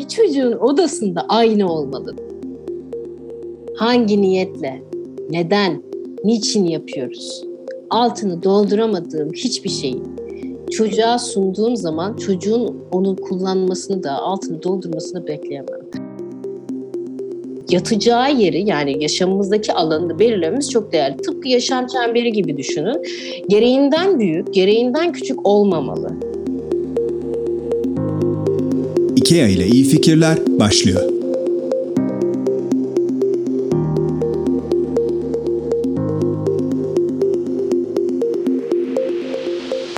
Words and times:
bir 0.00 0.08
çocuğun 0.08 0.52
odasında 0.52 1.24
aynı 1.28 1.72
olmalı. 1.72 2.14
Hangi 3.76 4.22
niyetle, 4.22 4.82
neden, 5.30 5.82
niçin 6.24 6.66
yapıyoruz? 6.66 7.44
Altını 7.90 8.42
dolduramadığım 8.42 9.32
hiçbir 9.32 9.70
şeyi 9.70 10.02
çocuğa 10.70 11.18
sunduğum 11.18 11.76
zaman 11.76 12.16
çocuğun 12.16 12.76
onu 12.92 13.16
kullanmasını 13.16 14.02
da 14.02 14.12
altını 14.12 14.62
doldurmasını 14.62 15.26
bekleyemem. 15.26 15.80
Yatacağı 17.70 18.34
yeri 18.34 18.68
yani 18.68 19.02
yaşamımızdaki 19.02 19.72
alanını 19.72 20.18
belirlememiz 20.18 20.70
çok 20.70 20.92
değerli. 20.92 21.16
Tıpkı 21.16 21.48
yaşam 21.48 21.86
çemberi 21.86 22.32
gibi 22.32 22.56
düşünün. 22.56 23.02
Gereğinden 23.48 24.20
büyük, 24.20 24.54
gereğinden 24.54 25.12
küçük 25.12 25.46
olmamalı. 25.46 26.29
IKEA 29.30 29.48
ile 29.48 29.66
iyi 29.66 29.84
fikirler 29.84 30.38
başlıyor. 30.46 31.02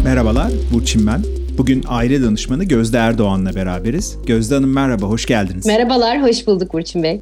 Merhabalar, 0.05 0.53
Burçin 0.75 1.07
ben. 1.07 1.23
Bugün 1.59 1.85
aile 1.89 2.23
danışmanı 2.23 2.65
Gözde 2.65 2.97
Erdoğan'la 2.97 3.55
beraberiz. 3.55 4.19
Gözde 4.27 4.55
Hanım 4.55 4.73
merhaba, 4.73 5.07
hoş 5.07 5.27
geldiniz. 5.27 5.67
Merhabalar, 5.67 6.23
hoş 6.23 6.47
bulduk 6.47 6.73
Burçin 6.73 7.03
Bey. 7.03 7.21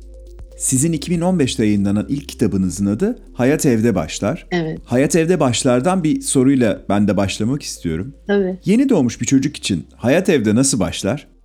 Sizin 0.58 0.92
2015'te 0.92 1.64
yayınlanan 1.64 2.06
ilk 2.08 2.28
kitabınızın 2.28 2.86
adı 2.86 3.18
Hayat 3.34 3.66
Evde 3.66 3.94
Başlar. 3.94 4.46
Evet. 4.50 4.78
Hayat 4.84 5.16
Evde 5.16 5.40
Başlar'dan 5.40 6.04
bir 6.04 6.20
soruyla 6.20 6.82
ben 6.88 7.08
de 7.08 7.16
başlamak 7.16 7.62
istiyorum. 7.62 8.14
Tabii. 8.26 8.58
Yeni 8.64 8.88
doğmuş 8.88 9.20
bir 9.20 9.26
çocuk 9.26 9.56
için 9.56 9.86
hayat 9.96 10.28
evde 10.28 10.54
nasıl 10.54 10.80
başlar? 10.80 11.39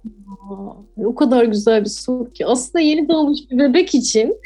O 1.05 1.15
kadar 1.15 1.43
güzel 1.43 1.81
bir 1.85 1.89
soru 1.89 2.31
ki. 2.33 2.45
Aslında 2.45 2.79
yeni 2.79 3.09
doğmuş 3.09 3.39
bir 3.51 3.59
bebek 3.59 3.95
için 3.95 4.37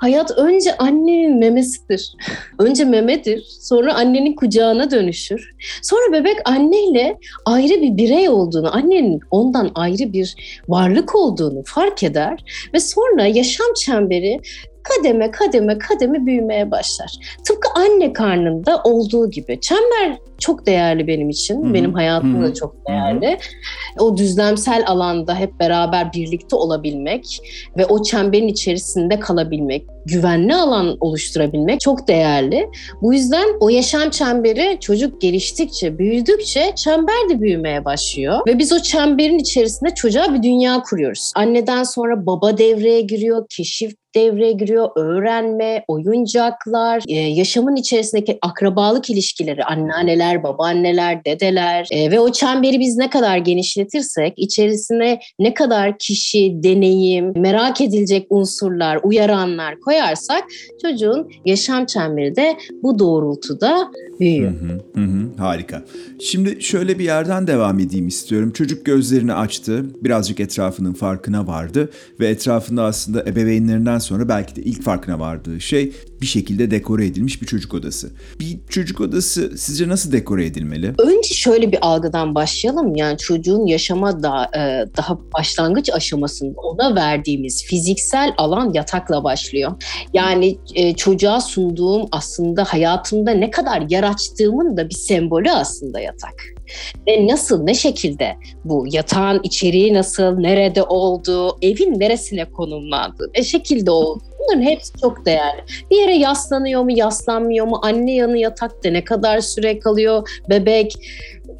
hayat 0.00 0.30
önce 0.30 0.76
annenin 0.76 1.38
memesidir. 1.38 2.16
Önce 2.58 2.84
memedir, 2.84 3.44
sonra 3.60 3.94
annenin 3.94 4.32
kucağına 4.32 4.90
dönüşür. 4.90 5.54
Sonra 5.82 6.12
bebek 6.12 6.36
anneyle 6.44 7.18
ayrı 7.44 7.82
bir 7.82 7.96
birey 7.96 8.28
olduğunu, 8.28 8.76
annenin 8.76 9.20
ondan 9.30 9.70
ayrı 9.74 10.12
bir 10.12 10.36
varlık 10.68 11.14
olduğunu 11.14 11.62
fark 11.66 12.02
eder 12.02 12.44
ve 12.74 12.80
sonra 12.80 13.26
yaşam 13.26 13.66
çemberi 13.84 14.40
kademe 14.82 15.30
kademe 15.30 15.78
kademe 15.78 16.26
büyümeye 16.26 16.70
başlar. 16.70 17.12
Tıpkı 17.44 17.68
anne 17.74 18.12
karnında 18.12 18.82
olduğu 18.84 19.30
gibi. 19.30 19.60
Çember 19.60 20.18
çok 20.38 20.66
değerli 20.66 21.06
benim 21.06 21.30
için. 21.30 21.64
Hı-hı. 21.64 21.74
Benim 21.74 21.94
hayatımda 21.94 22.46
da 22.46 22.54
çok 22.54 22.88
değerli. 22.88 23.26
Hı-hı. 23.26 24.04
O 24.04 24.16
düzlemsel 24.16 24.84
alanda 24.86 25.34
hep 25.34 25.60
beraber 25.60 26.12
birlikte 26.12 26.56
olabilmek 26.56 27.40
ve 27.76 27.86
o 27.86 28.02
çemberin 28.02 28.48
içerisinde 28.48 29.20
kalabilmek, 29.20 29.86
güvenli 30.06 30.54
alan 30.54 30.96
oluşturabilmek 31.00 31.80
çok 31.80 32.08
değerli. 32.08 32.68
Bu 33.02 33.14
yüzden 33.14 33.46
o 33.60 33.68
yaşam 33.68 34.10
çemberi 34.10 34.78
çocuk 34.80 35.20
geliştikçe, 35.20 35.98
büyüdükçe 35.98 36.72
çember 36.76 37.28
de 37.28 37.40
büyümeye 37.40 37.84
başlıyor. 37.84 38.40
Ve 38.46 38.58
biz 38.58 38.72
o 38.72 38.78
çemberin 38.78 39.38
içerisinde 39.38 39.94
çocuğa 39.94 40.34
bir 40.34 40.42
dünya 40.42 40.82
kuruyoruz. 40.82 41.32
Anneden 41.36 41.82
sonra 41.82 42.26
baba 42.26 42.58
devreye 42.58 43.00
giriyor, 43.00 43.46
keşif 43.50 44.01
devreye 44.14 44.52
giriyor. 44.52 44.88
Öğrenme, 44.96 45.84
oyuncaklar, 45.88 47.02
e, 47.08 47.14
yaşamın 47.14 47.76
içerisindeki 47.76 48.38
akrabalık 48.42 49.10
ilişkileri, 49.10 49.64
anneanneler, 49.64 50.42
babaanneler, 50.42 51.24
dedeler 51.24 51.86
e, 51.90 52.10
ve 52.10 52.20
o 52.20 52.32
çemberi 52.32 52.80
biz 52.80 52.96
ne 52.96 53.10
kadar 53.10 53.36
genişletirsek, 53.36 54.34
içerisine 54.36 55.20
ne 55.38 55.54
kadar 55.54 55.98
kişi, 55.98 56.62
deneyim, 56.62 57.32
merak 57.36 57.80
edilecek 57.80 58.26
unsurlar, 58.30 59.00
uyaranlar 59.02 59.80
koyarsak 59.80 60.44
çocuğun 60.82 61.30
yaşam 61.44 61.86
çemberi 61.86 62.36
de 62.36 62.56
bu 62.82 62.98
doğrultuda 62.98 63.90
büyüyor. 64.20 64.52
Hı 64.52 65.00
hı, 65.00 65.04
hı, 65.04 65.28
harika. 65.38 65.82
Şimdi 66.20 66.62
şöyle 66.62 66.98
bir 66.98 67.04
yerden 67.04 67.46
devam 67.46 67.78
edeyim 67.78 68.08
istiyorum. 68.08 68.50
Çocuk 68.50 68.86
gözlerini 68.86 69.34
açtı, 69.34 69.84
birazcık 70.02 70.40
etrafının 70.40 70.92
farkına 70.92 71.46
vardı 71.46 71.90
ve 72.20 72.28
etrafında 72.28 72.84
aslında 72.84 73.22
ebeveynlerinden 73.22 73.98
sonra 74.02 74.28
belki 74.28 74.56
de 74.56 74.62
ilk 74.62 74.82
farkına 74.82 75.18
vardığı 75.18 75.60
şey 75.60 75.92
bir 76.20 76.26
şekilde 76.26 76.70
dekore 76.70 77.06
edilmiş 77.06 77.42
bir 77.42 77.46
çocuk 77.46 77.74
odası. 77.74 78.10
Bir 78.40 78.58
çocuk 78.68 79.00
odası 79.00 79.58
sizce 79.58 79.88
nasıl 79.88 80.12
dekore 80.12 80.46
edilmeli? 80.46 80.94
Önce 80.98 81.34
şöyle 81.34 81.72
bir 81.72 81.78
algıdan 81.82 82.34
başlayalım. 82.34 82.96
Yani 82.96 83.18
çocuğun 83.18 83.66
yaşama 83.66 84.22
da, 84.22 84.50
e, 84.56 84.60
daha 84.96 85.18
başlangıç 85.38 85.90
aşamasında 85.90 86.60
ona 86.60 86.94
verdiğimiz 86.94 87.64
fiziksel 87.64 88.34
alan 88.38 88.72
yatakla 88.72 89.24
başlıyor. 89.24 89.72
Yani 90.12 90.58
e, 90.74 90.94
çocuğa 90.94 91.40
sunduğum 91.40 92.08
aslında 92.12 92.64
hayatımda 92.64 93.30
ne 93.30 93.50
kadar 93.50 93.82
yer 93.88 94.02
açtığımın 94.02 94.76
da 94.76 94.88
bir 94.88 94.94
sembolü 94.94 95.50
aslında 95.50 96.00
yatak 96.00 96.61
ve 97.08 97.26
nasıl, 97.26 97.62
ne 97.62 97.74
şekilde 97.74 98.36
bu 98.64 98.84
yatağın 98.90 99.40
içeriği 99.42 99.94
nasıl, 99.94 100.38
nerede 100.38 100.82
olduğu, 100.82 101.58
evin 101.62 102.00
neresine 102.00 102.44
konumlandığı, 102.44 103.30
ne 103.36 103.42
şekilde 103.42 103.90
olduğu 103.90 104.32
Bunların 104.42 104.62
hepsi 104.62 104.92
çok 105.00 105.26
değerli. 105.26 105.62
Bir 105.90 105.96
yere 105.96 106.14
yaslanıyor 106.14 106.82
mu, 106.82 106.90
yaslanmıyor 106.90 107.66
mu? 107.66 107.80
Anne 107.82 108.14
yanı 108.14 108.38
yatakta 108.38 108.90
ne 108.90 109.04
kadar 109.04 109.40
süre 109.40 109.78
kalıyor? 109.78 110.28
Bebek 110.48 110.94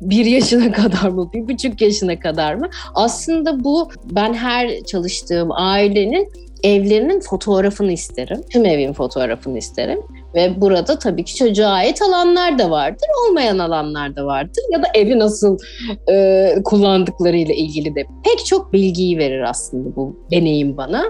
bir 0.01 0.25
yaşına 0.25 0.73
kadar 0.83 1.09
mı, 1.09 1.31
bir 1.33 1.49
buçuk 1.49 1.81
yaşına 1.81 2.19
kadar 2.19 2.55
mı? 2.55 2.71
Aslında 2.95 3.65
bu 3.65 3.91
ben 4.05 4.35
her 4.35 4.81
çalıştığım 4.85 5.49
ailenin 5.53 6.29
evlerinin 6.63 7.21
fotoğrafını 7.21 7.93
isterim. 7.93 8.43
Tüm 8.51 8.65
evin 8.65 8.93
fotoğrafını 8.93 9.59
isterim. 9.59 10.01
Ve 10.35 10.61
burada 10.61 10.99
tabii 10.99 11.25
ki 11.25 11.35
çocuğa 11.35 11.69
ait 11.69 12.03
alanlar 12.03 12.59
da 12.59 12.71
vardır, 12.71 13.09
olmayan 13.29 13.59
alanlar 13.59 14.17
da 14.17 14.27
vardır. 14.27 14.63
Ya 14.73 14.83
da 14.83 14.87
evi 14.95 15.19
nasıl 15.19 15.59
e, 16.11 16.55
kullandıklarıyla 16.65 17.55
ilgili 17.55 17.95
de 17.95 18.07
pek 18.25 18.47
çok 18.47 18.73
bilgiyi 18.73 19.19
verir 19.19 19.51
aslında 19.51 19.97
bu 19.97 20.27
deneyim 20.31 20.77
bana. 20.77 21.05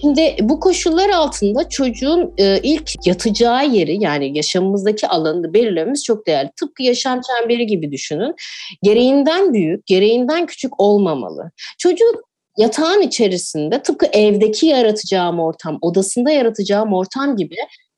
Şimdi 0.00 0.36
bu 0.40 0.60
koşullar 0.60 1.10
altında 1.10 1.68
çocuğun 1.68 2.34
e, 2.38 2.60
ilk 2.62 3.06
yatacağı 3.06 3.68
yeri 3.68 4.02
yani 4.02 4.36
yaşamımızdaki 4.36 5.08
alanını 5.08 5.54
belirlememiz 5.54 6.04
çok 6.04 6.26
değerli. 6.26 6.50
Tıpkı 6.60 6.82
yaşam 6.82 7.20
çemberi 7.20 7.66
gibi 7.66 7.92
düşünün. 7.92 8.34
Gereğinden 8.82 9.52
büyük, 9.52 9.86
gereğinden 9.86 10.46
küçük 10.46 10.80
olmamalı. 10.80 11.50
Çocuk 11.78 12.26
yatağın 12.58 13.00
içerisinde 13.00 13.82
tıpkı 13.82 14.06
evdeki 14.06 14.66
yaratacağım 14.66 15.40
ortam, 15.40 15.78
odasında 15.80 16.30
yaratacağım 16.30 16.92
ortam 16.92 17.36
gibi 17.36 17.56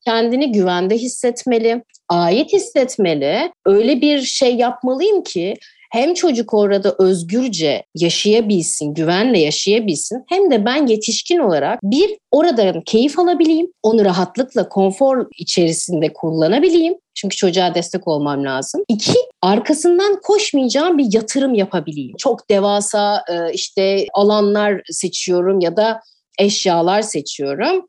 kendini 0.08 0.52
güvende 0.52 0.98
hissetmeli, 0.98 1.82
ait 2.08 2.52
hissetmeli. 2.52 3.52
Öyle 3.66 4.00
bir 4.00 4.20
şey 4.20 4.56
yapmalıyım 4.56 5.22
ki 5.22 5.54
hem 5.92 6.14
çocuk 6.14 6.54
orada 6.54 6.96
özgürce 6.98 7.84
yaşayabilsin, 7.94 8.94
güvenle 8.94 9.38
yaşayabilsin 9.38 10.24
hem 10.28 10.50
de 10.50 10.64
ben 10.64 10.86
yetişkin 10.86 11.38
olarak 11.38 11.78
bir 11.82 12.18
oradan 12.30 12.82
keyif 12.86 13.18
alabileyim, 13.18 13.72
onu 13.82 14.04
rahatlıkla 14.04 14.68
konfor 14.68 15.26
içerisinde 15.38 16.12
kullanabileyim. 16.12 16.94
Çünkü 17.14 17.36
çocuğa 17.36 17.74
destek 17.74 18.08
olmam 18.08 18.44
lazım. 18.44 18.82
İki, 18.88 19.18
arkasından 19.42 20.20
koşmayacağım 20.22 20.98
bir 20.98 21.06
yatırım 21.12 21.54
yapabileyim. 21.54 22.16
Çok 22.18 22.50
devasa 22.50 23.24
işte 23.52 24.06
alanlar 24.14 24.80
seçiyorum 24.90 25.60
ya 25.60 25.76
da 25.76 26.00
eşyalar 26.38 27.02
seçiyorum. 27.02 27.88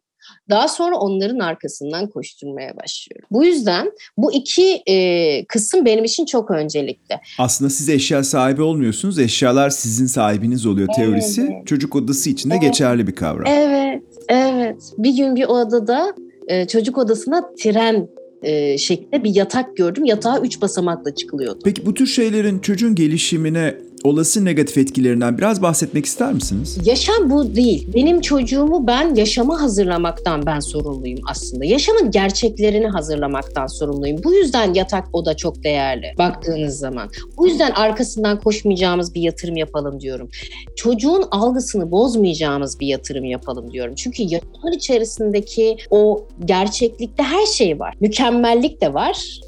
Daha 0.50 0.68
sonra 0.68 0.96
onların 0.96 1.40
arkasından 1.40 2.08
koşturmaya 2.08 2.78
başlıyorum. 2.78 3.28
Bu 3.32 3.46
yüzden 3.46 3.92
bu 4.18 4.34
iki 4.34 4.82
e, 4.88 5.46
kısım 5.46 5.86
benim 5.86 6.04
için 6.04 6.26
çok 6.26 6.52
öncelikli. 6.52 7.16
Aslında 7.40 7.70
siz 7.70 7.90
eşya 7.90 8.24
sahibi 8.24 8.62
olmuyorsunuz. 8.62 9.20
Eşyalar 9.20 9.70
sizin 9.70 10.06
sahibiniz 10.06 10.66
oluyor 10.66 10.88
teorisi. 10.96 11.42
Evet. 11.42 11.68
Çocuk 11.68 11.96
odası 11.96 12.30
için 12.30 12.50
de 12.50 12.54
evet. 12.54 12.64
geçerli 12.64 13.08
bir 13.08 13.16
kavram. 13.16 13.48
Evet, 13.48 14.04
evet. 14.30 14.82
Bir 14.98 15.18
gün 15.18 15.36
bir 15.36 15.46
odada 15.46 16.14
e, 16.48 16.68
çocuk 16.68 16.98
odasına 16.98 17.54
tren 17.56 18.08
e, 18.44 18.78
şeklinde 18.78 19.24
bir 19.24 19.36
yatak 19.36 19.78
gördüm. 19.78 20.06
Yatağa 20.06 20.40
üç 20.40 20.62
basamakla 20.62 21.16
çıkılıyordu. 21.16 21.60
Peki 21.64 21.86
bu 21.86 21.94
tür 21.94 22.08
şeylerin 22.08 22.60
çocuğun 22.60 22.96
gelişimine 22.96 23.76
olası 24.04 24.46
negatif 24.46 24.78
etkilerinden 24.78 25.38
biraz 25.38 25.62
bahsetmek 25.62 26.06
ister 26.06 26.34
misiniz? 26.34 26.78
Yaşam 26.86 27.30
bu 27.30 27.56
değil. 27.56 27.88
Benim 27.96 28.22
çocuğumu 28.22 28.88
ben 28.88 29.16
yaşama 29.16 29.62
hazırlamaktan 29.62 30.46
ben 30.46 30.60
sorumluyum 30.60 31.20
aslında. 31.30 31.66
Yaşamın 31.66 32.12
gerçeklerini 32.12 32.88
hazırlamaktan 32.88 33.68
sorumluyum. 33.68 34.22
Bu 34.24 34.34
yüzden 34.34 34.74
yatak 34.74 35.08
oda 35.14 35.38
çok 35.38 35.64
değerli 35.64 36.14
baktığınız 36.18 36.78
zaman. 36.78 37.10
Bu 37.38 37.48
yüzden 37.48 37.72
arkasından 37.72 38.40
koşmayacağımız 38.40 39.16
bir 39.16 39.22
yatırım 39.22 39.58
yapalım 39.58 40.00
diyorum. 40.00 40.30
Çocuğun 40.76 41.24
algısını 41.32 41.92
bozmayacağımız 41.92 42.80
bir 42.80 42.88
yatırım 42.88 43.26
yapalım 43.26 43.72
diyorum. 43.72 43.96
Çünkü 43.96 44.24
yaşamın 44.24 44.72
içerisindeki 44.76 45.78
o 45.90 46.28
gerçeklikte 46.46 47.24
her 47.24 47.46
şey 47.46 47.80
var. 47.80 47.94
Mükemmellik 48.00 48.82
de 48.82 48.94
var. 48.94 49.40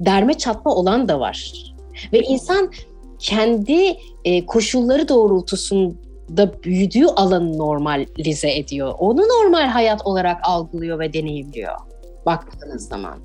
Derme 0.00 0.34
çatma 0.34 0.74
olan 0.74 1.08
da 1.08 1.20
var. 1.20 1.52
Ve 2.12 2.20
insan 2.20 2.70
kendi 3.20 3.96
e, 4.24 4.46
koşulları 4.46 5.08
doğrultusunda 5.08 6.10
da 6.36 6.62
büyüdüğü 6.62 7.06
alanı 7.06 7.58
normalize 7.58 8.56
ediyor. 8.56 8.94
Onu 8.98 9.20
normal 9.20 9.66
hayat 9.66 10.06
olarak 10.06 10.40
algılıyor 10.42 10.98
ve 10.98 11.12
deneyimliyor 11.12 11.74
baktığınız 12.26 12.88
zaman. 12.88 13.18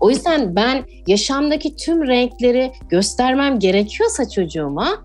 O 0.00 0.10
yüzden 0.10 0.56
ben 0.56 0.84
yaşamdaki 1.06 1.76
tüm 1.76 2.06
renkleri 2.06 2.72
göstermem 2.88 3.58
gerekiyorsa 3.58 4.28
çocuğuma 4.28 5.04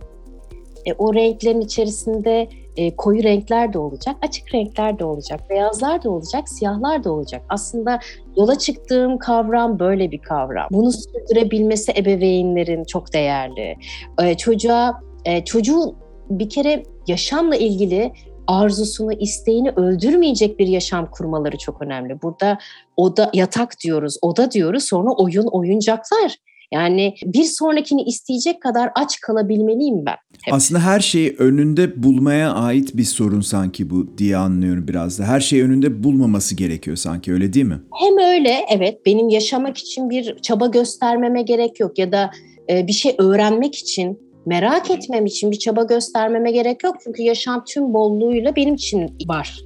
e, 0.86 0.94
o 0.94 1.14
renklerin 1.14 1.62
içerisinde 1.62 2.50
e, 2.78 2.96
koyu 2.96 3.24
renkler 3.24 3.74
de 3.74 3.80
olacak, 3.80 4.16
açık 4.22 4.54
renkler 4.54 5.00
de 5.00 5.06
olacak, 5.06 5.50
beyazlar 5.50 6.04
da 6.04 6.10
olacak, 6.10 6.50
siyahlar 6.50 7.04
da 7.04 7.12
olacak. 7.12 7.42
Aslında 7.50 8.00
yola 8.38 8.58
çıktığım 8.58 9.18
kavram 9.18 9.80
böyle 9.80 10.12
bir 10.12 10.22
kavram. 10.22 10.68
Bunu 10.72 10.92
sürdürebilmesi 10.92 11.92
ebeveynlerin 11.92 12.84
çok 12.84 13.14
değerli. 13.14 13.76
E, 14.22 14.38
çocuğa, 14.38 15.02
e, 15.26 15.46
çocuğun 15.46 15.96
bir 16.30 16.50
kere 16.50 16.84
yaşamla 17.08 17.56
ilgili 17.56 18.12
arzusunu, 18.48 19.14
isteğini 19.14 19.70
öldürmeyecek 19.70 20.60
bir 20.60 20.68
yaşam 20.68 21.12
kurmaları 21.12 21.58
çok 21.58 21.82
önemli. 21.82 22.22
Burada 22.22 22.58
oda 22.98 23.32
yatak 23.34 23.74
diyoruz, 23.84 24.18
oda 24.22 24.52
diyoruz, 24.52 24.84
sonra 24.84 25.12
oyun, 25.12 25.48
oyuncaklar. 25.48 26.36
Yani 26.74 27.16
bir 27.24 27.44
sonrakini 27.44 28.04
isteyecek 28.04 28.62
kadar 28.62 28.92
aç 28.96 29.20
kalabilmeliyim 29.20 30.06
ben. 30.06 30.16
Hep. 30.44 30.54
Aslında 30.54 30.82
her 30.82 31.00
şeyi 31.00 31.36
önünde 31.40 32.04
bulmaya 32.04 32.54
ait 32.54 32.98
bir 32.98 33.04
sorun 33.04 33.42
sanki 33.42 33.90
bu 33.90 34.18
diye 34.18 34.38
anlıyorum 34.38 34.88
biraz 34.88 35.20
da. 35.20 35.24
Her 35.24 35.40
şeyi 35.40 35.64
önünde 35.64 36.04
bulmaması 36.04 36.56
gerekiyor 36.56 36.98
sanki 36.98 37.34
öyle 37.34 37.54
değil 37.54 37.66
mi? 37.66 37.80
Hem 37.92 38.18
öyle 38.18 38.66
evet 38.70 39.06
benim 39.06 39.30
yaşamak 39.30 39.78
için 39.78 40.10
bir 40.10 40.36
çaba 40.42 40.68
göstermeme 40.68 41.42
gerek 41.42 41.80
yok 41.80 42.00
ya 42.00 42.12
da 42.12 42.32
e, 42.70 42.88
bir 42.88 42.94
şey 42.94 43.16
öğrenmek 43.18 43.76
için 43.76 44.20
merak 44.46 44.92
etmem 44.92 45.26
için 45.26 45.52
bir 45.52 45.60
çaba 45.60 45.84
göstermeme 45.84 46.52
gerek 46.52 46.84
yok. 46.84 46.96
Çünkü 47.04 47.22
yaşam 47.24 47.64
tüm 47.66 47.94
bolluğuyla 47.94 48.56
benim 48.56 48.76
için 48.76 49.18
var. 49.28 49.60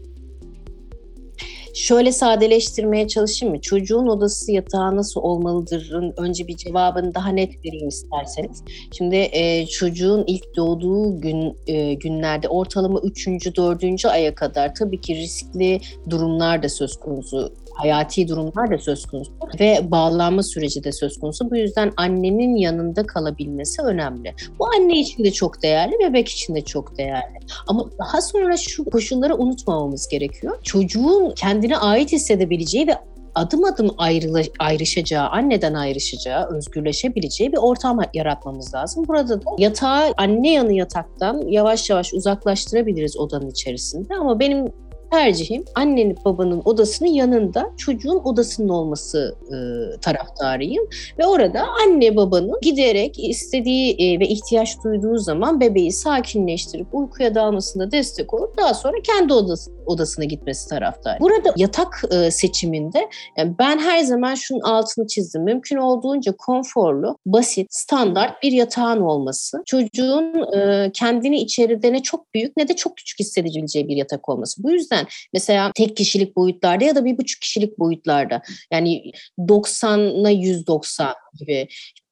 Şöyle 1.77 2.11
sadeleştirmeye 2.11 3.07
çalışayım 3.07 3.55
mı? 3.55 3.61
Çocuğun 3.61 4.07
odası 4.07 4.51
yatağı 4.51 4.95
nasıl 4.95 5.21
olmalıdırın 5.21 6.13
önce 6.17 6.47
bir 6.47 6.57
cevabını 6.57 7.15
daha 7.15 7.29
net 7.29 7.65
vereyim 7.65 7.87
isterseniz. 7.87 8.63
Şimdi 8.97 9.15
e, 9.15 9.65
çocuğun 9.65 10.23
ilk 10.27 10.55
doğduğu 10.55 11.21
gün 11.21 11.57
e, 11.67 11.93
günlerde 11.93 12.47
ortalama 12.47 12.99
3. 12.99 13.27
4. 13.27 14.05
aya 14.05 14.35
kadar 14.35 14.75
tabii 14.75 15.01
ki 15.01 15.15
riskli 15.15 15.79
durumlar 16.09 16.63
da 16.63 16.69
söz 16.69 16.95
konusu 16.95 17.53
hayati 17.77 18.27
durumlar 18.27 18.71
da 18.71 18.77
söz 18.77 19.05
konusu 19.05 19.31
ve 19.59 19.91
bağlanma 19.91 20.43
süreci 20.43 20.83
de 20.83 20.91
söz 20.91 21.19
konusu. 21.19 21.51
Bu 21.51 21.55
yüzden 21.55 21.91
annenin 21.97 22.55
yanında 22.55 23.05
kalabilmesi 23.05 23.81
önemli. 23.81 24.33
Bu 24.59 24.67
anne 24.67 24.99
için 24.99 25.23
de 25.23 25.31
çok 25.31 25.63
değerli, 25.63 25.93
bebek 25.99 26.29
için 26.29 26.55
de 26.55 26.61
çok 26.61 26.97
değerli. 26.97 27.37
Ama 27.67 27.85
daha 27.99 28.21
sonra 28.21 28.57
şu 28.57 28.85
koşulları 28.85 29.35
unutmamamız 29.35 30.07
gerekiyor. 30.07 30.57
Çocuğun 30.63 31.31
kendine 31.35 31.77
ait 31.77 32.11
hissedebileceği 32.11 32.87
ve 32.87 32.95
adım 33.37 33.63
adım 33.63 33.89
ayrıla, 33.97 34.41
ayrışacağı, 34.59 35.27
anneden 35.27 35.73
ayrışacağı, 35.73 36.47
özgürleşebileceği 36.55 37.51
bir 37.51 37.57
ortam 37.57 37.99
yaratmamız 38.13 38.73
lazım. 38.73 39.07
Burada 39.07 39.41
da 39.41 39.49
yatağı 39.57 40.13
anne 40.17 40.51
yanı 40.51 40.73
yataktan 40.73 41.47
yavaş 41.47 41.89
yavaş 41.89 42.13
uzaklaştırabiliriz 42.13 43.17
odanın 43.17 43.49
içerisinde 43.49 44.15
ama 44.15 44.39
benim 44.39 44.65
tercihim 45.11 45.65
annenin 45.75 46.17
babanın 46.25 46.61
odasının 46.65 47.09
yanında 47.09 47.71
çocuğun 47.77 48.21
odasının 48.23 48.69
olması 48.69 49.35
e, 49.47 49.57
taraftarıyım. 49.99 50.85
Ve 51.19 51.25
orada 51.25 51.65
anne 51.85 52.15
babanın 52.15 52.59
giderek 52.61 53.29
istediği 53.29 53.93
e, 53.93 54.19
ve 54.19 54.27
ihtiyaç 54.27 54.83
duyduğu 54.83 55.17
zaman 55.17 55.59
bebeği 55.59 55.91
sakinleştirip 55.91 56.87
uykuya 56.95 57.35
dalmasında 57.35 57.91
destek 57.91 58.33
olup 58.33 58.57
daha 58.57 58.73
sonra 58.73 58.97
kendi 59.03 59.33
odası, 59.33 59.71
odasına 59.87 60.25
gitmesi 60.25 60.69
taraftar. 60.69 61.19
Burada 61.19 61.53
yatak 61.55 62.03
e, 62.11 62.31
seçiminde 62.31 63.09
yani 63.37 63.55
ben 63.59 63.79
her 63.79 63.99
zaman 63.99 64.35
şunun 64.35 64.61
altını 64.61 65.07
çizdim. 65.07 65.43
Mümkün 65.43 65.77
olduğunca 65.77 66.31
konforlu, 66.37 67.17
basit, 67.25 67.67
standart 67.69 68.43
bir 68.43 68.51
yatağın 68.51 69.01
olması. 69.01 69.61
Çocuğun 69.65 70.57
e, 70.57 70.91
kendini 70.93 71.37
içeride 71.37 71.93
ne 71.93 72.03
çok 72.03 72.33
büyük 72.33 72.57
ne 72.57 72.67
de 72.67 72.75
çok 72.75 72.97
küçük 72.97 73.19
hissedebileceği 73.19 73.87
bir 73.87 73.95
yatak 73.95 74.29
olması. 74.29 74.63
Bu 74.63 74.71
yüzden 74.71 74.97
yüzden 74.97 75.07
mesela 75.33 75.71
tek 75.75 75.97
kişilik 75.97 76.35
boyutlarda 76.35 76.85
ya 76.85 76.95
da 76.95 77.05
bir 77.05 77.17
buçuk 77.17 77.41
kişilik 77.41 77.79
boyutlarda 77.79 78.41
yani 78.71 79.11
90'a 79.39 80.29
190 80.29 81.13
gibi 81.39 81.67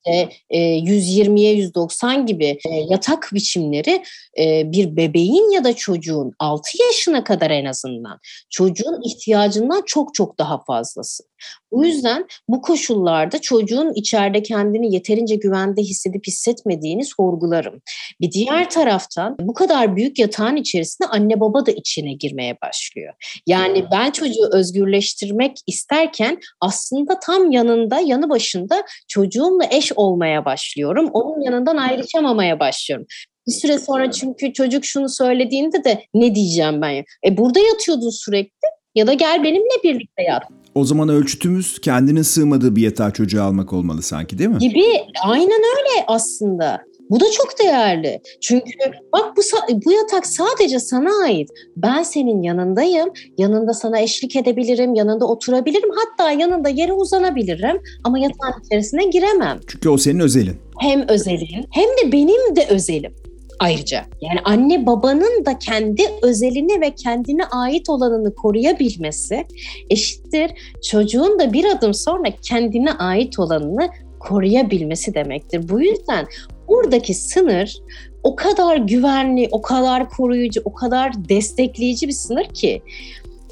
işte 0.05 0.29
120'ye 0.51 1.53
190 1.53 2.25
gibi 2.25 2.59
e, 2.69 2.75
yatak 2.89 3.29
biçimleri 3.33 4.03
e, 4.39 4.71
bir 4.71 4.95
bebeğin 4.95 5.51
ya 5.51 5.63
da 5.63 5.75
çocuğun 5.75 6.31
6 6.39 6.69
yaşına 6.87 7.23
kadar 7.23 7.51
en 7.51 7.65
azından 7.65 8.19
çocuğun 8.49 9.01
ihtiyacından 9.05 9.83
çok 9.85 10.13
çok 10.13 10.39
daha 10.39 10.63
fazlası. 10.63 11.23
Bu 11.71 11.85
yüzden 11.85 12.25
bu 12.47 12.61
koşullarda 12.61 13.41
çocuğun 13.41 13.93
içeride 13.93 14.43
kendini 14.43 14.93
yeterince 14.93 15.35
güvende 15.35 15.81
hissedip 15.81 16.27
hissetmediğini 16.27 17.05
sorgularım. 17.05 17.81
Bir 18.21 18.31
diğer 18.31 18.69
taraftan 18.69 19.35
bu 19.39 19.53
kadar 19.53 19.95
büyük 19.95 20.19
yatağın 20.19 20.55
içerisinde 20.55 21.07
anne 21.07 21.39
baba 21.39 21.65
da 21.65 21.71
içine 21.71 22.13
girmeye 22.13 22.57
başlıyor. 22.61 23.13
Yani 23.47 23.85
ben 23.91 24.11
çocuğu 24.11 24.49
özgürleştirmek 24.51 25.57
isterken 25.67 26.39
aslında 26.61 27.19
tam 27.19 27.51
yanında, 27.51 27.99
yanı 27.99 28.29
başında 28.29 28.83
çocuğumla 29.07 29.65
eş 29.71 29.91
olmaya 29.95 30.45
başlıyorum. 30.45 31.09
Onun 31.13 31.41
yanından 31.41 31.77
ayrışamamaya 31.77 32.59
başlıyorum. 32.59 33.05
Bir 33.47 33.51
süre 33.51 33.79
sonra 33.79 34.11
çünkü 34.11 34.53
çocuk 34.53 34.85
şunu 34.85 35.09
söylediğinde 35.09 35.83
de 35.83 36.01
ne 36.13 36.35
diyeceğim 36.35 36.81
ben? 36.81 37.03
E 37.27 37.37
burada 37.37 37.59
yatıyordun 37.59 38.09
sürekli 38.09 38.67
ya 38.95 39.07
da 39.07 39.13
gel 39.13 39.43
benimle 39.43 39.83
birlikte 39.83 40.23
yat. 40.23 40.43
O 40.75 40.85
zaman 40.85 41.09
ölçütümüz 41.09 41.81
kendinin 41.81 42.21
sığmadığı 42.21 42.75
bir 42.75 42.81
yatağı 42.81 43.13
çocuğa 43.13 43.43
almak 43.45 43.73
olmalı 43.73 44.01
sanki 44.01 44.37
değil 44.37 44.49
mi? 44.49 44.57
Gibi 44.57 44.83
aynen 45.23 45.61
öyle 45.77 46.05
aslında. 46.07 46.81
Bu 47.09 47.19
da 47.19 47.25
çok 47.31 47.59
değerli. 47.59 48.21
Çünkü 48.41 48.71
bak 49.13 49.37
bu 49.37 49.41
bu 49.85 49.91
yatak 49.91 50.27
sadece 50.27 50.79
sana 50.79 51.23
ait. 51.23 51.49
Ben 51.77 52.03
senin 52.03 52.41
yanındayım. 52.41 53.09
Yanında 53.37 53.73
sana 53.73 53.99
eşlik 53.99 54.35
edebilirim. 54.35 54.93
Yanında 54.93 55.25
oturabilirim. 55.25 55.89
Hatta 55.95 56.31
yanında 56.31 56.69
yere 56.69 56.93
uzanabilirim. 56.93 57.81
Ama 58.03 58.19
yatağın 58.19 58.63
içerisine 58.65 59.05
giremem. 59.05 59.59
Çünkü 59.67 59.89
o 59.89 59.97
senin 59.97 60.19
özelin. 60.19 60.55
Hem 60.79 61.07
özelin 61.07 61.65
hem 61.71 61.89
de 61.89 62.11
benim 62.11 62.55
de 62.55 62.67
özelim 62.69 63.15
ayrıca. 63.59 64.05
Yani 64.21 64.39
anne 64.43 64.85
babanın 64.85 65.45
da 65.45 65.59
kendi 65.59 66.03
özelini 66.21 66.81
ve 66.81 66.95
kendine 66.95 67.45
ait 67.45 67.89
olanını 67.89 68.35
koruyabilmesi 68.35 69.45
eşittir. 69.89 70.51
Çocuğun 70.89 71.39
da 71.39 71.53
bir 71.53 71.65
adım 71.65 71.93
sonra 71.93 72.23
kendine 72.41 72.91
ait 72.91 73.39
olanını 73.39 73.89
koruyabilmesi 74.19 75.13
demektir. 75.13 75.69
Bu 75.69 75.81
yüzden 75.81 76.25
buradaki 76.67 77.13
sınır 77.13 77.77
o 78.23 78.35
kadar 78.35 78.77
güvenli, 78.77 79.47
o 79.51 79.61
kadar 79.61 80.09
koruyucu, 80.09 80.61
o 80.65 80.73
kadar 80.73 81.29
destekleyici 81.29 82.07
bir 82.07 82.13
sınır 82.13 82.45
ki. 82.45 82.81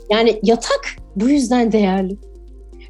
Yani 0.10 0.39
yatak 0.43 0.82
bu 1.15 1.29
yüzden 1.29 1.72
değerli. 1.72 2.17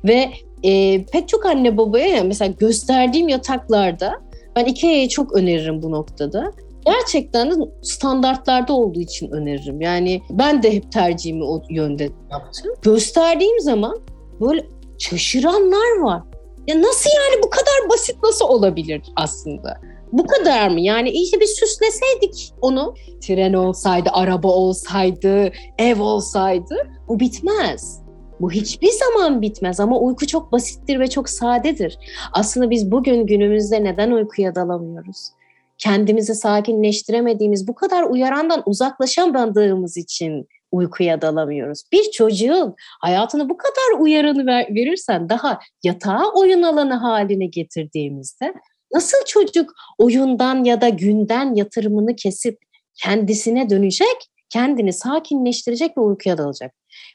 Ve 0.03 0.29
e, 0.63 1.03
pek 1.05 1.29
çok 1.29 1.45
anne 1.45 1.77
babaya 1.77 2.23
mesela 2.23 2.53
gösterdiğim 2.59 3.27
yataklarda 3.27 4.21
ben 4.55 4.65
Ikea'yı 4.65 5.09
çok 5.09 5.33
öneririm 5.33 5.81
bu 5.81 5.91
noktada 5.91 6.51
gerçekten 6.85 7.51
de 7.51 7.55
standartlarda 7.81 8.73
olduğu 8.73 8.99
için 8.99 9.31
öneririm. 9.31 9.81
Yani 9.81 10.21
ben 10.29 10.63
de 10.63 10.73
hep 10.73 10.91
tercihimi 10.91 11.43
o 11.43 11.61
yönde 11.69 12.09
yaptım. 12.31 12.71
Gösterdiğim 12.81 13.59
zaman 13.59 13.99
böyle 14.41 14.65
şaşıranlar 14.97 15.99
var. 15.99 16.21
Ya 16.67 16.81
nasıl 16.81 17.09
yani 17.15 17.43
bu 17.43 17.49
kadar 17.49 17.89
basit 17.89 18.15
nasıl 18.23 18.45
olabilir 18.45 19.01
aslında? 19.15 19.79
Bu 20.13 20.27
kadar 20.27 20.67
mı? 20.67 20.81
Yani 20.81 21.09
işte 21.09 21.39
bir 21.39 21.45
süsleseydik 21.45 22.53
onu. 22.61 22.93
Tren 23.21 23.53
olsaydı, 23.53 24.09
araba 24.13 24.47
olsaydı, 24.47 25.51
ev 25.77 26.01
olsaydı 26.01 26.75
bu 27.07 27.19
bitmez. 27.19 28.03
Bu 28.41 28.51
hiçbir 28.51 28.91
zaman 28.91 29.41
bitmez 29.41 29.79
ama 29.79 29.99
uyku 29.99 30.27
çok 30.27 30.51
basittir 30.51 30.99
ve 30.99 31.07
çok 31.09 31.29
sadedir. 31.29 31.97
Aslında 32.33 32.69
biz 32.69 32.91
bugün 32.91 33.25
günümüzde 33.25 33.83
neden 33.83 34.11
uykuya 34.11 34.55
dalamıyoruz? 34.55 35.31
kendimizi 35.77 36.35
sakinleştiremediğimiz, 36.35 37.67
bu 37.67 37.75
kadar 37.75 38.03
uyarandan 38.03 38.63
uzaklaşamadığımız 38.65 39.97
için 39.97 40.47
uykuya 40.71 41.21
dalamıyoruz. 41.21 41.83
Bir 41.91 42.11
çocuğun 42.11 42.75
hayatını 43.01 43.49
bu 43.49 43.57
kadar 43.57 43.99
uyaranı 43.99 44.45
ver, 44.45 44.67
verirsen 44.69 45.29
daha 45.29 45.59
yatağa 45.83 46.23
oyun 46.35 46.61
alanı 46.61 46.93
haline 46.93 47.45
getirdiğimizde 47.45 48.53
nasıl 48.93 49.17
çocuk 49.27 49.73
oyundan 49.97 50.63
ya 50.63 50.81
da 50.81 50.89
günden 50.89 51.55
yatırımını 51.55 52.15
kesip 52.15 52.59
kendisine 52.95 53.69
dönecek, 53.69 54.29
kendini 54.49 54.93
sakinleştirecek 54.93 55.97
ve 55.97 56.01
uykuya 56.01 56.37
dalacak. 56.37 56.73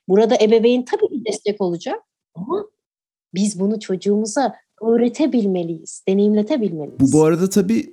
Burada 0.08 0.36
ebeveyn 0.40 0.84
tabii 0.84 1.10
bir 1.10 1.24
destek 1.24 1.60
olacak 1.60 2.00
ama 2.34 2.64
biz 3.34 3.60
bunu 3.60 3.80
çocuğumuza 3.80 4.54
öğretebilmeliyiz, 4.82 6.02
deneyimletebilmeliyiz. 6.08 7.00
Bu 7.00 7.12
bu 7.12 7.24
arada 7.24 7.50
tabii 7.50 7.92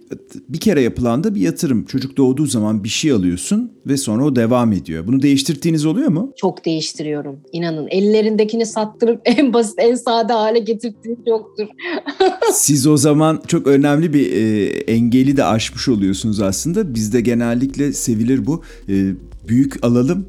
bir 0.49 0.59
kere 0.59 0.81
yapılan 0.81 1.23
da 1.23 1.35
bir 1.35 1.41
yatırım. 1.41 1.85
Çocuk 1.85 2.17
doğduğu 2.17 2.45
zaman 2.45 2.83
bir 2.83 2.89
şey 2.89 3.11
alıyorsun 3.11 3.71
ve 3.87 3.97
sonra 3.97 4.25
o 4.25 4.35
devam 4.35 4.73
ediyor. 4.73 5.07
Bunu 5.07 5.21
değiştirdiğiniz 5.21 5.85
oluyor 5.85 6.07
mu? 6.07 6.33
Çok 6.35 6.65
değiştiriyorum. 6.65 7.39
İnanın 7.51 7.87
ellerindekini 7.87 8.65
sattırıp 8.65 9.21
en 9.25 9.53
basit, 9.53 9.75
en 9.77 9.95
sade 9.95 10.33
hale 10.33 10.59
getirdiğim 10.59 11.17
yoktur. 11.27 11.67
Siz 12.53 12.87
o 12.87 12.97
zaman 12.97 13.41
çok 13.47 13.67
önemli 13.67 14.13
bir 14.13 14.31
e, 14.33 14.65
engeli 14.79 15.37
de 15.37 15.43
aşmış 15.43 15.87
oluyorsunuz 15.87 16.41
aslında. 16.41 16.95
Bizde 16.95 17.21
genellikle 17.21 17.93
sevilir 17.93 18.45
bu. 18.45 18.61
E, 18.89 19.13
büyük 19.47 19.85
alalım, 19.85 20.25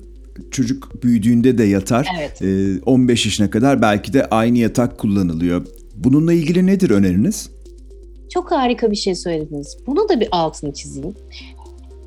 çocuk 0.50 1.02
büyüdüğünde 1.02 1.58
de 1.58 1.64
yatar. 1.64 2.08
Evet. 2.18 2.42
E, 2.42 2.80
15 2.86 3.26
yaşına 3.26 3.50
kadar 3.50 3.82
belki 3.82 4.12
de 4.12 4.26
aynı 4.26 4.58
yatak 4.58 4.98
kullanılıyor. 4.98 5.66
Bununla 5.96 6.32
ilgili 6.32 6.66
nedir 6.66 6.90
öneriniz? 6.90 7.50
Çok 8.30 8.50
harika 8.50 8.90
bir 8.90 8.96
şey 8.96 9.14
söylediniz. 9.14 9.76
Bunu 9.86 10.08
da 10.08 10.20
bir 10.20 10.28
altını 10.32 10.72
çizeyim. 10.72 11.14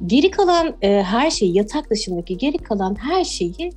Geri 0.05 0.31
kalan 0.31 0.75
e, 0.81 1.03
her 1.03 1.31
şeyi, 1.31 1.57
yatak 1.57 1.89
dışındaki 1.89 2.37
geri 2.37 2.57
kalan 2.57 2.95
her 2.95 3.23
şeyi 3.23 3.71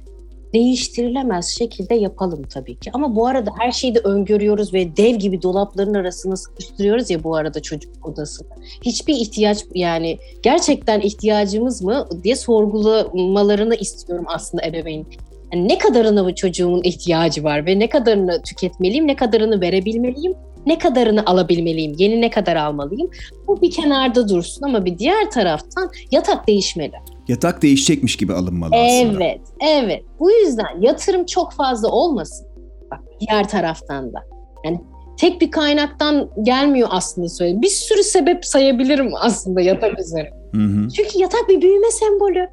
değiştirilemez 0.54 1.46
şekilde 1.46 1.94
yapalım 1.94 2.42
tabii 2.42 2.74
ki. 2.74 2.90
Ama 2.92 3.16
bu 3.16 3.26
arada 3.26 3.50
her 3.58 3.72
şeyi 3.72 3.94
de 3.94 3.98
öngörüyoruz 3.98 4.74
ve 4.74 4.96
dev 4.96 5.14
gibi 5.16 5.42
dolapların 5.42 5.94
arasına 5.94 6.36
sıkıştırıyoruz 6.36 7.10
ya 7.10 7.24
bu 7.24 7.36
arada 7.36 7.62
çocuk 7.62 8.08
odasını. 8.08 8.48
Hiçbir 8.82 9.14
ihtiyaç 9.14 9.64
yani 9.74 10.18
gerçekten 10.42 11.00
ihtiyacımız 11.00 11.82
mı 11.82 12.08
diye 12.24 12.36
sorgulamalarını 12.36 13.74
istiyorum 13.74 14.24
aslında 14.28 14.66
ebeveyn. 14.66 15.06
Yani 15.52 15.68
ne 15.68 15.78
kadarına 15.78 16.24
bu 16.24 16.34
çocuğumun 16.34 16.82
ihtiyacı 16.84 17.44
var 17.44 17.66
ve 17.66 17.78
ne 17.78 17.88
kadarını 17.88 18.42
tüketmeliyim, 18.42 19.06
ne 19.06 19.16
kadarını 19.16 19.60
verebilmeliyim, 19.60 20.34
ne 20.66 20.78
kadarını 20.78 21.26
alabilmeliyim, 21.26 21.94
yeni 21.98 22.20
ne 22.20 22.30
kadar 22.30 22.56
almalıyım. 22.56 23.10
Bu 23.46 23.62
bir 23.62 23.70
kenarda 23.70 24.28
dursun 24.28 24.62
ama 24.62 24.84
bir 24.84 24.98
diğer 24.98 25.30
taraftan 25.30 25.90
yatak 26.10 26.48
değişmeli. 26.48 26.94
Yatak 27.28 27.62
değişecekmiş 27.62 28.16
gibi 28.16 28.32
alınmalı 28.32 28.70
aslında. 28.74 29.24
Evet, 29.24 29.40
evet. 29.60 30.02
Bu 30.20 30.30
yüzden 30.30 30.80
yatırım 30.80 31.26
çok 31.26 31.52
fazla 31.52 31.88
olmasın. 31.88 32.46
Bak 32.90 33.00
diğer 33.20 33.48
taraftan 33.48 34.12
da. 34.12 34.18
Yani 34.64 34.80
tek 35.16 35.40
bir 35.40 35.50
kaynaktan 35.50 36.30
gelmiyor 36.42 36.88
aslında 36.90 37.28
söyle. 37.28 37.62
Bir 37.62 37.68
sürü 37.68 38.02
sebep 38.02 38.44
sayabilirim 38.44 39.10
aslında 39.20 39.60
yatak 39.60 40.00
üzerine. 40.00 40.30
Hı 40.54 40.60
hı. 40.60 40.88
Çünkü 40.88 41.18
yatak 41.18 41.48
bir 41.48 41.62
büyüme 41.62 41.90
sembolü. 41.90 42.48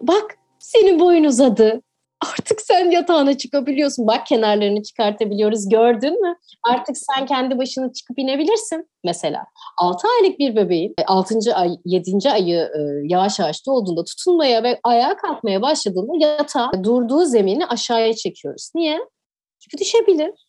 Bak 0.00 0.36
senin 0.60 1.00
boyun 1.00 1.24
uzadı. 1.24 1.82
Artık 2.32 2.60
sen 2.60 2.90
yatağına 2.90 3.38
çıkabiliyorsun. 3.38 4.06
Bak 4.06 4.26
kenarlarını 4.26 4.82
çıkartabiliyoruz. 4.82 5.68
Gördün 5.68 6.22
mü? 6.22 6.36
Artık 6.62 6.96
sen 6.96 7.26
kendi 7.26 7.58
başına 7.58 7.92
çıkıp 7.92 8.18
inebilirsin 8.18 8.88
mesela. 9.04 9.44
6 9.78 10.08
aylık 10.08 10.38
bir 10.38 10.56
bebeğin 10.56 10.94
6. 11.06 11.54
ay 11.54 11.70
7. 11.84 12.30
ayı 12.30 12.58
e, 12.58 12.80
yavaş 13.04 13.38
yavaş 13.38 13.62
olduğunda 13.68 14.04
tutunmaya 14.04 14.62
ve 14.62 14.80
ayağa 14.84 15.16
kalkmaya 15.16 15.62
başladığında 15.62 16.26
yatağa 16.26 16.70
durduğu 16.84 17.24
zemini 17.24 17.66
aşağıya 17.66 18.14
çekiyoruz. 18.14 18.70
Niye? 18.74 18.98
Çünkü 19.60 19.78
düşebilir. 19.78 20.48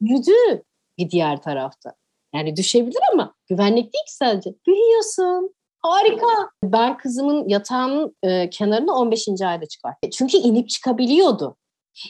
Yürüdü 0.00 0.62
bir 0.98 1.10
diğer 1.10 1.42
tarafta. 1.42 1.92
Yani 2.34 2.56
düşebilir 2.56 3.00
ama 3.12 3.34
güvenlik 3.48 3.84
değil 3.84 4.04
ki 4.06 4.16
sadece. 4.16 4.50
Büyüyorsun. 4.66 5.54
Harika. 5.88 6.50
Ben 6.64 6.96
kızımın 6.96 7.48
yatağının 7.48 8.16
e, 8.22 8.50
kenarına 8.50 8.94
15. 8.94 9.28
ayda 9.46 9.66
çıkarttım. 9.66 10.10
Çünkü 10.10 10.36
inip 10.36 10.68
çıkabiliyordu. 10.68 11.56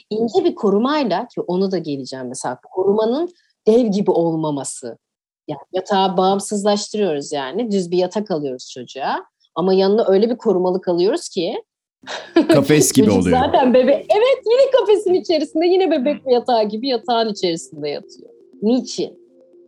İnce 0.09 0.43
bir 0.43 0.55
korumayla 0.55 1.27
ki 1.27 1.41
onu 1.41 1.71
da 1.71 1.77
geleceğim 1.77 2.27
mesela 2.27 2.59
korumanın 2.71 3.29
dev 3.67 3.85
gibi 3.85 4.11
olmaması. 4.11 4.97
Yani 5.47 5.59
yatağı 5.73 6.17
bağımsızlaştırıyoruz 6.17 7.31
yani. 7.31 7.71
Düz 7.71 7.91
bir 7.91 7.97
yatak 7.97 8.31
alıyoruz 8.31 8.69
çocuğa. 8.73 9.25
Ama 9.55 9.73
yanına 9.73 10.05
öyle 10.07 10.29
bir 10.29 10.37
korumalık 10.37 10.87
alıyoruz 10.87 11.29
ki 11.29 11.63
Kafes 12.49 12.91
gibi 12.91 13.11
oluyor. 13.11 13.39
zaten 13.39 13.73
bebe 13.73 13.91
evet 13.91 14.43
yine 14.51 14.71
kafesin 14.71 15.13
içerisinde 15.13 15.65
yine 15.65 15.91
bebek 15.91 16.21
yatağı 16.25 16.63
gibi 16.63 16.87
yatağın 16.87 17.29
içerisinde 17.29 17.89
yatıyor. 17.89 18.29
Niçin? 18.61 19.19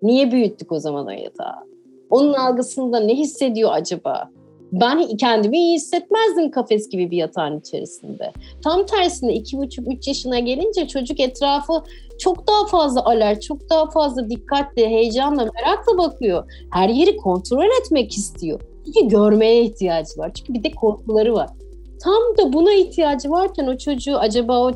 Niye 0.02 0.32
büyüttük 0.32 0.72
o 0.72 0.80
zaman 0.80 1.08
o 1.08 1.10
yatağı? 1.10 1.71
Onun 2.12 2.34
algısında 2.34 3.00
ne 3.00 3.14
hissediyor 3.16 3.70
acaba? 3.74 4.30
Ben 4.72 5.08
kendimi 5.18 5.58
iyi 5.58 5.76
hissetmezdim 5.76 6.52
kafes 6.52 6.90
gibi 6.90 7.12
bir 7.12 7.18
yatağın 7.18 7.60
içerisinde. 7.60 8.32
Tam 8.64 8.86
tersine 8.86 9.34
iki 9.34 9.58
buçuk 9.58 9.88
üç 9.88 10.08
yaşına 10.08 10.40
gelince 10.40 10.88
çocuk 10.88 11.20
etrafı 11.20 11.74
çok 12.20 12.48
daha 12.48 12.66
fazla 12.66 13.06
alert, 13.06 13.42
çok 13.42 13.70
daha 13.70 13.90
fazla 13.90 14.30
dikkatli, 14.30 14.88
heyecanla, 14.88 15.50
merakla 15.56 15.98
bakıyor. 15.98 16.52
Her 16.72 16.90
yeri 16.90 17.18
kontrol 17.18 17.82
etmek 17.82 18.12
istiyor. 18.12 18.62
Çünkü 18.86 19.08
görmeye 19.08 19.64
ihtiyacı 19.64 20.18
var. 20.18 20.32
Çünkü 20.34 20.54
bir 20.54 20.64
de 20.64 20.72
korkuları 20.72 21.34
var. 21.34 21.50
Tam 22.04 22.38
da 22.38 22.54
buna 22.54 22.74
ihtiyacı 22.74 23.32
varken 23.32 23.68
o 23.68 23.78
çocuğu 23.78 24.18
acaba 24.18 24.60
o 24.60 24.72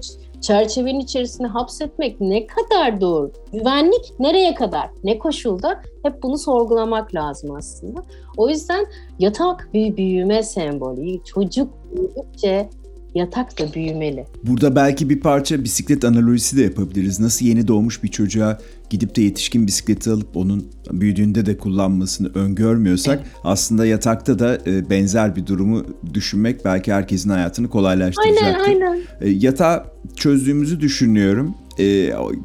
çerçevenin 0.46 1.00
içerisine 1.00 1.48
hapsetmek 1.48 2.22
ne 2.22 2.48
kadar 2.48 3.02
doğru? 3.02 3.32
Güvenlik 3.54 4.20
nereye 4.20 4.56
kadar? 4.56 4.90
Ne 5.04 5.18
koşulda? 5.18 5.82
Hep 6.04 6.24
bunu 6.24 6.38
sorgulamak 6.38 7.16
lazım 7.16 7.56
aslında. 7.56 8.04
O 8.38 8.50
yüzden 8.50 8.86
yatak 9.20 9.70
bir 9.74 9.98
büyüme 9.98 10.44
sembolü. 10.44 11.24
Çocuk 11.24 11.74
büyüdükçe 11.92 12.70
yatak 13.16 13.60
da 13.60 13.74
büyümeli. 13.74 14.26
Burada 14.44 14.76
belki 14.76 15.10
bir 15.10 15.20
parça 15.20 15.64
bisiklet 15.64 16.06
analojisi 16.06 16.58
de 16.58 16.62
yapabiliriz. 16.62 17.20
Nasıl 17.20 17.46
yeni 17.46 17.68
doğmuş 17.68 18.04
bir 18.04 18.08
çocuğa 18.08 18.60
gidip 18.90 19.16
de 19.16 19.22
yetişkin 19.22 19.68
bisikleti 19.68 20.12
alıp 20.12 20.38
onun 20.38 20.68
büyüdüğünde 20.92 21.46
de 21.46 21.58
kullanmasını 21.58 22.32
öngörmüyorsak 22.36 23.24
aslında 23.44 23.86
yatakta 23.86 24.40
da 24.40 24.58
e, 24.68 24.90
benzer 24.90 25.36
bir 25.36 25.48
durumu 25.48 25.86
düşünmek 26.14 26.66
belki 26.66 26.94
herkesin 26.94 27.30
hayatını 27.30 27.70
kolaylaştıracaktır. 27.70 28.64
Aynen 28.68 28.82
aynen. 28.82 29.02
E, 29.22 29.30
Yatağı 29.30 29.84
çözdüğümüzü 30.16 30.80
düşünüyorum. 30.80 31.56
E, 31.80 31.84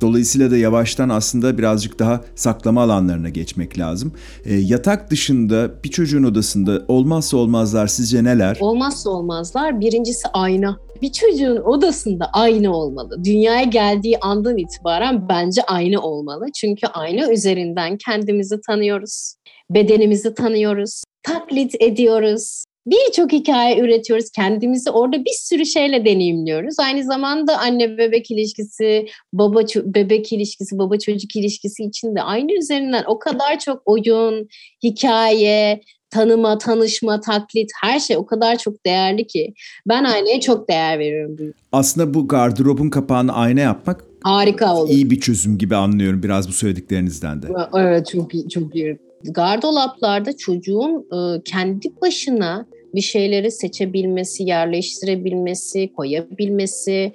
dolayısıyla 0.00 0.50
da 0.50 0.56
yavaştan 0.56 1.08
aslında 1.08 1.58
birazcık 1.58 1.98
daha 1.98 2.20
saklama 2.34 2.82
alanlarına 2.82 3.28
geçmek 3.28 3.78
lazım. 3.78 4.12
E, 4.44 4.54
yatak 4.54 5.10
dışında 5.10 5.70
bir 5.84 5.88
çocuğun 5.88 6.24
odasında 6.24 6.84
olmazsa 6.88 7.36
olmazlar 7.36 7.86
sizce 7.86 8.24
neler? 8.24 8.58
Olmazsa 8.60 9.10
olmazlar. 9.10 9.80
Birincisi 9.80 10.28
ayna. 10.32 10.76
Bir 11.02 11.12
çocuğun 11.12 11.56
odasında 11.56 12.30
ayna 12.32 12.72
olmalı. 12.76 13.24
Dünyaya 13.24 13.62
geldiği 13.62 14.18
andan 14.18 14.58
itibaren 14.58 15.28
bence 15.28 15.62
ayna 15.62 16.00
olmalı. 16.00 16.46
Çünkü 16.54 16.86
ayna 16.86 17.32
üzerinden 17.32 17.96
kendimizi 17.96 18.60
tanıyoruz. 18.66 19.34
Bedenimizi 19.70 20.34
tanıyoruz. 20.34 21.02
Taklit 21.22 21.74
ediyoruz. 21.80 22.64
Birçok 22.86 23.32
hikaye 23.32 23.80
üretiyoruz. 23.80 24.30
Kendimizi 24.30 24.90
orada 24.90 25.24
bir 25.24 25.36
sürü 25.40 25.66
şeyle 25.66 26.04
deneyimliyoruz. 26.04 26.74
Aynı 26.78 27.04
zamanda 27.04 27.58
anne 27.58 27.98
bebek 27.98 28.30
ilişkisi, 28.30 29.06
baba 29.32 29.60
bebek 29.76 30.32
ilişkisi, 30.32 30.78
baba 30.78 30.98
çocuk 30.98 31.36
ilişkisi 31.36 31.84
içinde 31.84 32.22
aynı 32.22 32.52
üzerinden 32.52 33.04
o 33.06 33.18
kadar 33.18 33.58
çok 33.58 33.82
oyun, 33.84 34.48
hikaye, 34.82 35.80
tanıma, 36.10 36.58
tanışma, 36.58 37.20
taklit 37.20 37.70
her 37.82 38.00
şey 38.00 38.16
o 38.16 38.26
kadar 38.26 38.58
çok 38.58 38.86
değerli 38.86 39.26
ki 39.26 39.54
ben 39.88 40.04
aynaya 40.04 40.40
çok 40.40 40.68
değer 40.68 40.98
veriyorum. 40.98 41.54
Aslında 41.72 42.14
bu 42.14 42.28
gardırobun 42.28 42.90
kapağını 42.90 43.32
ayna 43.32 43.60
yapmak 43.60 44.04
harika 44.24 44.76
olur. 44.76 44.90
İyi 44.90 45.10
bir 45.10 45.20
çözüm 45.20 45.58
gibi 45.58 45.76
anlıyorum 45.76 46.22
biraz 46.22 46.48
bu 46.48 46.52
söylediklerinden 46.52 47.42
de. 47.42 47.46
Evet 47.76 48.08
çok 48.12 48.34
iyi, 48.34 48.48
çok 48.48 48.74
iyi. 48.74 49.09
Gardolaplarda 49.24 50.36
çocuğun 50.36 51.06
e, 51.12 51.42
kendi 51.44 52.00
başına 52.00 52.66
bir 52.94 53.00
şeyleri 53.00 53.50
seçebilmesi, 53.50 54.42
yerleştirebilmesi, 54.42 55.92
koyabilmesi, 55.96 57.12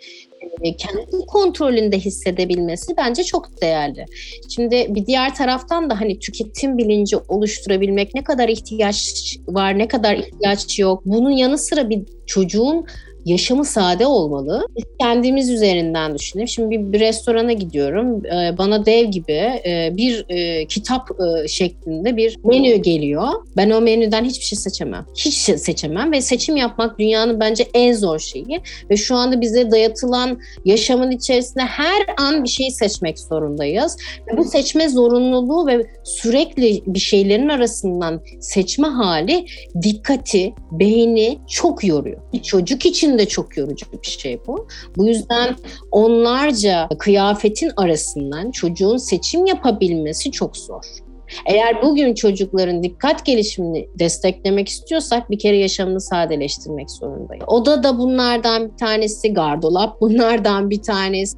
e, 0.61 0.75
kendi 0.75 1.25
kontrolünde 1.27 1.99
hissedebilmesi 1.99 2.97
bence 2.97 3.23
çok 3.23 3.61
değerli. 3.61 4.05
Şimdi 4.49 4.85
bir 4.89 5.05
diğer 5.05 5.35
taraftan 5.35 5.89
da 5.89 6.01
hani 6.01 6.19
tüketim 6.19 6.77
bilinci 6.77 7.17
oluşturabilmek 7.17 8.15
ne 8.15 8.23
kadar 8.23 8.49
ihtiyaç 8.49 9.37
var, 9.47 9.77
ne 9.77 9.87
kadar 9.87 10.15
ihtiyaç 10.15 10.79
yok. 10.79 11.01
Bunun 11.05 11.31
yanı 11.31 11.57
sıra 11.57 11.89
bir 11.89 12.01
çocuğun 12.25 12.85
yaşamı 13.25 13.65
sade 13.65 14.07
olmalı. 14.07 14.67
Biz 14.77 14.83
kendimiz 14.99 15.49
üzerinden 15.49 16.15
düşünelim. 16.15 16.47
Şimdi 16.47 16.93
bir, 16.93 16.99
restorana 16.99 17.53
gidiyorum. 17.53 18.25
Ee, 18.25 18.57
bana 18.57 18.85
dev 18.85 19.05
gibi 19.05 19.31
e, 19.65 19.93
bir 19.97 20.25
e, 20.29 20.67
kitap 20.67 21.09
e, 21.11 21.47
şeklinde 21.47 22.17
bir 22.17 22.37
menü 22.43 22.75
geliyor. 22.75 23.27
Ben 23.57 23.69
o 23.69 23.81
menüden 23.81 24.23
hiçbir 24.23 24.45
şey 24.45 24.57
seçemem. 24.57 25.05
Hiç 25.15 25.33
şey 25.35 25.57
seçemem 25.57 26.11
ve 26.11 26.21
seçim 26.21 26.55
yapmak 26.55 26.99
dünyanın 26.99 27.39
bence 27.39 27.67
en 27.73 27.93
zor 27.93 28.19
şeyi. 28.19 28.61
Ve 28.89 28.97
şu 28.97 29.15
anda 29.15 29.41
bize 29.41 29.71
dayatılan 29.71 30.39
yaşamın 30.65 31.11
içerisinde 31.11 31.63
her 31.63 32.05
an 32.17 32.43
bir 32.43 32.49
şeyi 32.49 32.71
seçmek 32.71 33.19
zorundayız. 33.19 33.97
Ve 34.27 34.37
bu 34.37 34.43
seçme 34.43 34.89
zorunluluğu 34.89 35.67
ve 35.67 35.85
sürekli 36.03 36.83
bir 36.87 36.99
şeylerin 36.99 37.49
arasından 37.49 38.21
seçme 38.39 38.87
hali 38.87 39.45
dikkati, 39.81 40.53
beyni 40.71 41.39
çok 41.47 41.83
yoruyor. 41.83 42.21
Bir 42.33 42.41
çocuk 42.41 42.85
için 42.85 43.14
de 43.19 43.27
çok 43.27 43.57
yorucu 43.57 43.85
bir 44.03 44.07
şey 44.07 44.39
bu. 44.47 44.67
Bu 44.97 45.05
yüzden 45.05 45.55
onlarca 45.91 46.89
kıyafetin 46.99 47.71
arasından 47.77 48.51
çocuğun 48.51 48.97
seçim 48.97 49.45
yapabilmesi 49.45 50.31
çok 50.31 50.57
zor. 50.57 50.83
Eğer 51.45 51.81
bugün 51.81 52.13
çocukların 52.13 52.83
dikkat 52.83 53.25
gelişimini 53.25 53.89
desteklemek 53.99 54.69
istiyorsak 54.69 55.31
bir 55.31 55.39
kere 55.39 55.57
yaşamını 55.57 56.01
sadeleştirmek 56.01 56.91
zorundayız. 56.91 57.43
Oda 57.47 57.83
da 57.83 57.97
bunlardan 57.97 58.71
bir 58.71 58.77
tanesi, 58.77 59.33
gardolap 59.33 60.01
bunlardan 60.01 60.69
bir 60.69 60.81
tanesi. 60.81 61.37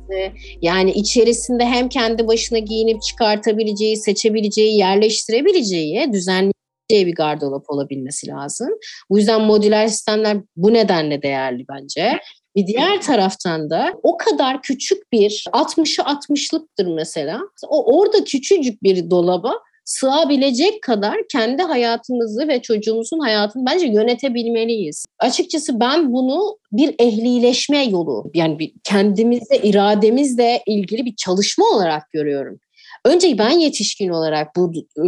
Yani 0.62 0.92
içerisinde 0.92 1.66
hem 1.66 1.90
kendi 1.90 2.28
başına 2.28 2.60
giyinip 2.60 3.02
çıkartabileceği, 3.02 3.98
seçebileceği, 3.98 4.78
yerleştirebileceği, 4.78 6.14
düzenli 6.14 6.52
bir 6.90 7.16
gardırop 7.16 7.70
olabilmesi 7.70 8.28
lazım. 8.28 8.70
Bu 9.10 9.18
yüzden 9.18 9.42
modüler 9.42 9.88
sistemler 9.88 10.38
bu 10.56 10.74
nedenle 10.74 11.22
değerli 11.22 11.66
bence. 11.70 12.20
Bir 12.56 12.68
diğer 12.68 13.02
taraftan 13.02 13.70
da 13.70 13.94
o 14.04 14.18
kadar 14.18 14.62
küçük 14.62 15.12
bir 15.12 15.46
60'ı 15.54 16.04
60'lıktır 16.04 16.96
mesela. 16.96 17.42
O 17.68 18.00
orada 18.00 18.24
küçücük 18.24 18.84
bir 18.84 19.10
dolaba 19.10 19.54
sığabilecek 19.88 20.82
kadar 20.82 21.16
kendi 21.32 21.64
hayatımızı 21.64 22.48
ve 22.48 22.62
çocuğumuzun 22.62 23.20
hayatını 23.20 23.66
bence 23.66 23.88
yönetebilmeliyiz. 23.88 25.06
Açıkçası 25.20 25.80
ben 25.80 26.14
bunu 26.14 26.58
bir 26.72 26.96
ehlileşme 27.00 27.86
yolu 27.86 28.32
yani 28.34 28.60
bir 28.60 28.74
kendimizle 28.84 29.58
irademizle 29.58 30.64
ilgili 30.66 31.06
bir 31.06 31.16
çalışma 31.16 31.66
olarak 31.66 32.12
görüyorum. 32.12 32.60
Önce 33.06 33.38
ben 33.38 33.50
yetişkin 33.50 34.10
olarak 34.10 34.56
bu 34.56 34.74
e, 34.98 35.08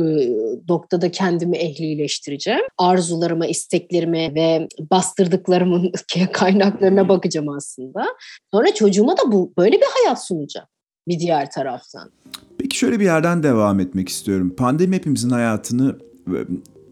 noktada 0.70 1.12
kendimi 1.12 1.58
ehlileştireceğim. 1.58 2.62
Arzularıma, 2.78 3.48
isteklerime 3.48 4.36
ve 4.36 4.68
bastırdıklarımın 4.92 5.92
kaynaklarına 6.34 7.10
bakacağım 7.10 7.50
aslında. 7.50 8.06
Sonra 8.54 8.74
çocuğuma 8.74 9.18
da 9.18 9.32
bu 9.32 9.54
böyle 9.58 9.76
bir 9.76 9.88
hayat 10.04 10.26
sunacağım 10.26 10.68
bir 11.08 11.20
diğer 11.20 11.52
taraftan. 11.52 12.12
Peki 12.58 12.78
şöyle 12.78 13.00
bir 13.00 13.06
yerden 13.06 13.44
devam 13.44 13.80
etmek 13.80 14.10
istiyorum. 14.10 14.56
Pandemi 14.56 14.96
hepimizin 14.96 15.30
hayatını 15.30 15.98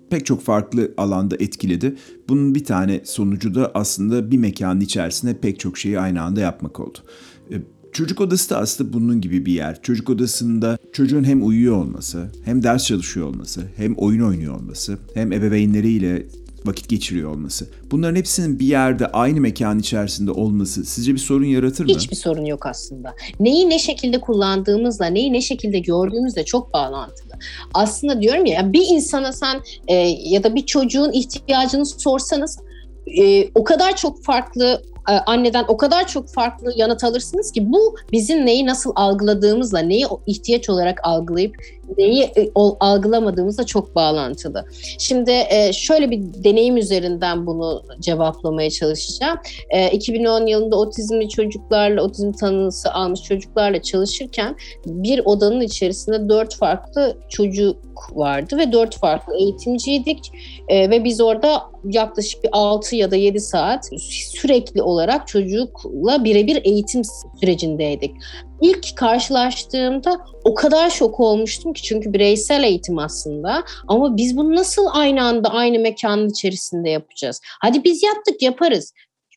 pek 0.09 0.25
çok 0.25 0.41
farklı 0.41 0.93
alanda 0.97 1.35
etkiledi. 1.39 1.95
Bunun 2.29 2.55
bir 2.55 2.63
tane 2.63 3.01
sonucu 3.05 3.55
da 3.55 3.71
aslında 3.73 4.31
bir 4.31 4.37
mekanın 4.37 4.81
içerisinde 4.81 5.39
pek 5.39 5.59
çok 5.59 5.77
şeyi 5.77 5.99
aynı 5.99 6.21
anda 6.21 6.39
yapmak 6.39 6.79
oldu. 6.79 6.97
Çocuk 7.97 8.21
odası 8.21 8.49
da 8.49 8.57
aslında 8.57 8.93
bunun 8.93 9.21
gibi 9.21 9.45
bir 9.45 9.53
yer. 9.53 9.81
Çocuk 9.81 10.09
odasında 10.09 10.77
çocuğun 10.93 11.23
hem 11.23 11.47
uyuyor 11.47 11.77
olması, 11.77 12.31
hem 12.45 12.63
ders 12.63 12.85
çalışıyor 12.85 13.27
olması, 13.27 13.61
hem 13.77 13.95
oyun 13.95 14.21
oynuyor 14.21 14.55
olması, 14.55 14.97
hem 15.13 15.31
ebeveynleriyle 15.31 16.25
vakit 16.65 16.89
geçiriyor 16.89 17.31
olması. 17.31 17.69
Bunların 17.91 18.15
hepsinin 18.15 18.59
bir 18.59 18.65
yerde 18.65 19.07
aynı 19.07 19.41
mekan 19.41 19.79
içerisinde 19.79 20.31
olması 20.31 20.85
sizce 20.85 21.13
bir 21.13 21.19
sorun 21.19 21.45
yaratır 21.45 21.85
mı? 21.85 21.91
Hiçbir 21.91 22.15
sorun 22.15 22.45
yok 22.45 22.65
aslında. 22.65 23.15
Neyi 23.39 23.69
ne 23.69 23.79
şekilde 23.79 24.21
kullandığımızla, 24.21 25.05
neyi 25.05 25.33
ne 25.33 25.41
şekilde 25.41 25.79
gördüğümüzle 25.79 26.45
çok 26.45 26.73
bağlantılı. 26.73 27.33
Aslında 27.73 28.21
diyorum 28.21 28.45
ya 28.45 28.73
bir 28.73 28.85
insana 28.89 29.33
sen 29.33 29.61
e, 29.87 29.95
ya 30.25 30.43
da 30.43 30.55
bir 30.55 30.65
çocuğun 30.65 31.11
ihtiyacını 31.11 31.85
sorsanız 31.85 32.59
e, 33.07 33.49
o 33.55 33.63
kadar 33.63 33.95
çok 33.95 34.23
farklı 34.23 34.81
anneden 35.07 35.65
o 35.67 35.77
kadar 35.77 36.07
çok 36.07 36.29
farklı 36.29 36.73
yanıt 36.75 37.03
alırsınız 37.03 37.51
ki 37.51 37.71
bu 37.71 37.95
bizim 38.11 38.45
neyi 38.45 38.65
nasıl 38.65 38.91
algıladığımızla, 38.95 39.79
neyi 39.79 40.05
ihtiyaç 40.27 40.69
olarak 40.69 40.99
algılayıp 41.03 41.55
neyi 41.97 42.23
e, 42.23 42.49
algılamadığımızla 42.79 43.65
çok 43.65 43.95
bağlantılı. 43.95 44.65
Şimdi 44.99 45.31
e, 45.31 45.73
şöyle 45.73 46.11
bir 46.11 46.19
deneyim 46.43 46.77
üzerinden 46.77 47.45
bunu 47.45 47.83
cevaplamaya 47.99 48.69
çalışacağım. 48.69 49.37
2010 49.91 50.45
yılında 50.45 50.75
otizmli 50.75 51.29
çocuklarla, 51.29 52.01
otizm 52.01 52.31
tanısı 52.31 52.93
almış 52.93 53.21
çocuklarla 53.21 53.81
çalışırken 53.81 54.55
bir 54.85 55.21
odanın 55.25 55.61
içerisinde 55.61 56.29
dört 56.29 56.55
farklı 56.55 57.17
çocuk 57.29 57.77
vardı 58.11 58.57
ve 58.57 58.71
dört 58.71 58.97
farklı 58.97 59.37
eğitimciydik 59.37 60.31
ve 60.69 61.03
biz 61.03 61.21
orada 61.21 61.63
yaklaşık 61.85 62.43
bir 62.43 62.49
6 62.51 62.95
ya 62.95 63.11
da 63.11 63.15
7 63.15 63.39
saat 63.39 63.89
sürekli 63.99 64.81
olarak 64.81 65.27
çocukla 65.27 66.23
birebir 66.23 66.61
eğitim 66.63 67.01
sürecindeydik. 67.39 68.11
İlk 68.61 68.95
karşılaştığımda 68.95 70.25
o 70.43 70.53
kadar 70.53 70.89
şok 70.89 71.19
olmuştum 71.19 71.73
ki 71.73 71.83
çünkü 71.83 72.13
bireysel 72.13 72.63
eğitim 72.63 72.99
aslında 72.99 73.63
ama 73.87 74.17
biz 74.17 74.37
bunu 74.37 74.55
nasıl 74.55 74.85
aynı 74.91 75.23
anda 75.23 75.49
aynı 75.49 75.79
mekanın 75.79 76.29
içerisinde 76.29 76.89
yapacağız? 76.89 77.41
Hadi 77.61 77.83
biz 77.83 78.03
yaptık 78.03 78.41
yaparız. 78.41 78.93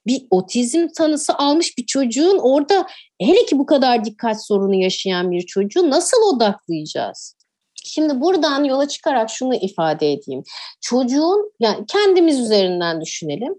Bir 0.07 0.27
otizm 0.31 0.89
tanısı 0.97 1.35
almış 1.35 1.79
bir 1.79 1.87
çocuğun 1.87 2.39
orada 2.39 2.87
hele 3.21 3.47
ki 3.47 3.59
bu 3.59 3.67
kadar 3.67 4.05
dikkat 4.05 4.47
sorunu 4.47 4.75
yaşayan 4.75 5.31
bir 5.31 5.47
çocuğu 5.47 5.91
nasıl 5.91 6.35
odaklayacağız? 6.35 7.40
Şimdi 7.85 8.21
buradan 8.21 8.65
yola 8.65 8.89
çıkarak 8.89 9.31
şunu 9.31 9.55
ifade 9.55 10.13
edeyim. 10.13 10.43
Çocuğun 10.81 11.53
yani 11.61 11.87
kendimiz 11.89 12.41
üzerinden 12.41 13.01
düşünelim. 13.01 13.55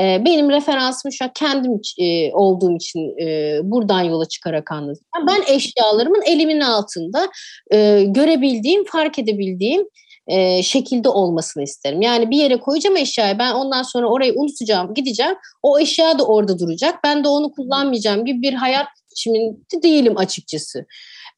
Ee, 0.00 0.22
benim 0.24 0.50
referansım 0.50 1.12
şu 1.12 1.24
an 1.24 1.30
kendim 1.34 1.80
e, 1.98 2.32
olduğum 2.32 2.76
için 2.76 3.18
e, 3.20 3.58
buradan 3.62 4.02
yola 4.02 4.28
çıkarak 4.28 4.72
anlatacağım. 4.72 5.26
Ben 5.26 5.54
eşyalarımın 5.54 6.22
elimin 6.26 6.60
altında 6.60 7.28
e, 7.72 8.04
görebildiğim, 8.08 8.84
fark 8.84 9.18
edebildiğim 9.18 9.86
e, 10.26 10.62
şekilde 10.62 11.08
olmasını 11.08 11.62
isterim. 11.62 12.02
Yani 12.02 12.30
bir 12.30 12.36
yere 12.36 12.60
koyacağım 12.60 12.96
eşyayı 12.96 13.38
ben 13.38 13.52
ondan 13.52 13.82
sonra 13.82 14.06
orayı 14.06 14.32
unutacağım 14.36 14.94
gideceğim 14.94 15.34
o 15.62 15.78
eşya 15.78 16.18
da 16.18 16.26
orada 16.26 16.58
duracak 16.58 17.04
ben 17.04 17.24
de 17.24 17.28
onu 17.28 17.52
kullanmayacağım 17.52 18.24
gibi 18.24 18.42
bir 18.42 18.52
hayat 18.52 18.86
biçiminde 19.10 19.82
değilim 19.82 20.16
açıkçası. 20.16 20.86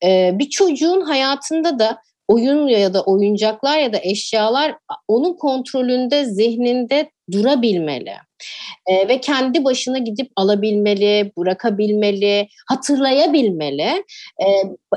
E, 0.04 0.30
bir 0.38 0.50
çocuğun 0.50 1.00
hayatında 1.00 1.78
da 1.78 1.98
oyun 2.28 2.68
ya 2.68 2.94
da 2.94 3.02
oyuncaklar 3.02 3.78
ya 3.78 3.92
da 3.92 3.98
eşyalar 4.02 4.74
onun 5.08 5.34
kontrolünde, 5.34 6.24
zihninde 6.24 7.10
durabilmeli. 7.32 8.14
E, 8.86 9.08
ve 9.08 9.20
kendi 9.20 9.64
başına 9.64 9.98
gidip 9.98 10.32
alabilmeli, 10.36 11.32
bırakabilmeli, 11.38 12.48
hatırlayabilmeli. 12.68 14.04
E, 14.40 14.46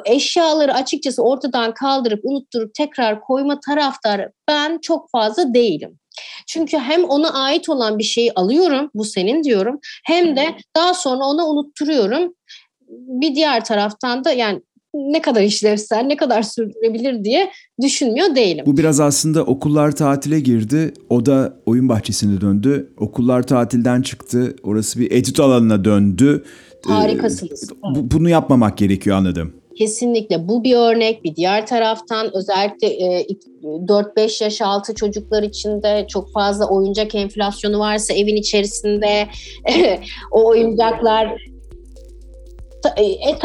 eşyaları 0.05 0.73
açıkçası 0.73 1.23
ortadan 1.23 1.73
kaldırıp 1.73 2.19
unutturup 2.23 2.73
tekrar 2.73 3.21
koyma 3.21 3.59
taraftar 3.59 4.29
ben 4.47 4.79
çok 4.81 5.11
fazla 5.11 5.53
değilim. 5.53 5.99
Çünkü 6.47 6.77
hem 6.77 7.03
ona 7.03 7.33
ait 7.33 7.69
olan 7.69 7.99
bir 7.99 8.03
şeyi 8.03 8.33
alıyorum, 8.33 8.89
bu 8.93 9.05
senin 9.05 9.43
diyorum, 9.43 9.79
hem 10.05 10.35
de 10.35 10.55
daha 10.75 10.93
sonra 10.93 11.25
ona 11.25 11.47
unutturuyorum. 11.47 12.33
Bir 12.89 13.35
diğer 13.35 13.65
taraftan 13.65 14.23
da 14.23 14.31
yani 14.31 14.61
ne 14.97 15.21
kadar 15.21 15.41
işlevsel, 15.41 16.03
ne 16.03 16.15
kadar 16.15 16.41
sürdürebilir 16.41 17.23
diye 17.23 17.51
düşünmüyor 17.81 18.35
değilim. 18.35 18.65
Bu 18.67 18.77
biraz 18.77 18.99
aslında 18.99 19.43
okullar 19.43 19.95
tatile 19.95 20.39
girdi. 20.39 20.93
O 21.09 21.25
da 21.25 21.59
oyun 21.65 21.89
bahçesine 21.89 22.41
döndü. 22.41 22.93
Okullar 22.97 23.43
tatilden 23.43 24.01
çıktı. 24.01 24.55
Orası 24.63 24.99
bir 24.99 25.11
etüt 25.11 25.39
alanına 25.39 25.85
döndü. 25.85 26.43
Ee, 26.89 26.91
Harikasınız. 26.91 27.71
Ee, 27.71 27.95
bu, 27.95 28.11
bunu 28.11 28.29
yapmamak 28.29 28.77
gerekiyor 28.77 29.17
anladım. 29.17 29.53
Kesinlikle 29.77 30.47
bu 30.47 30.63
bir 30.63 30.75
örnek. 30.75 31.23
Bir 31.23 31.35
diğer 31.35 31.67
taraftan 31.67 32.31
özellikle 32.35 32.87
e, 32.87 33.25
4-5 33.63 34.43
yaş 34.43 34.61
altı 34.61 34.95
çocuklar 34.95 35.43
için 35.43 35.83
de 35.83 36.05
çok 36.09 36.33
fazla 36.33 36.69
oyuncak 36.69 37.15
enflasyonu 37.15 37.79
varsa 37.79 38.13
evin 38.13 38.35
içerisinde 38.35 39.27
o 40.31 40.47
oyuncaklar 40.47 41.37
e, 42.97 43.03
e, 43.03 43.37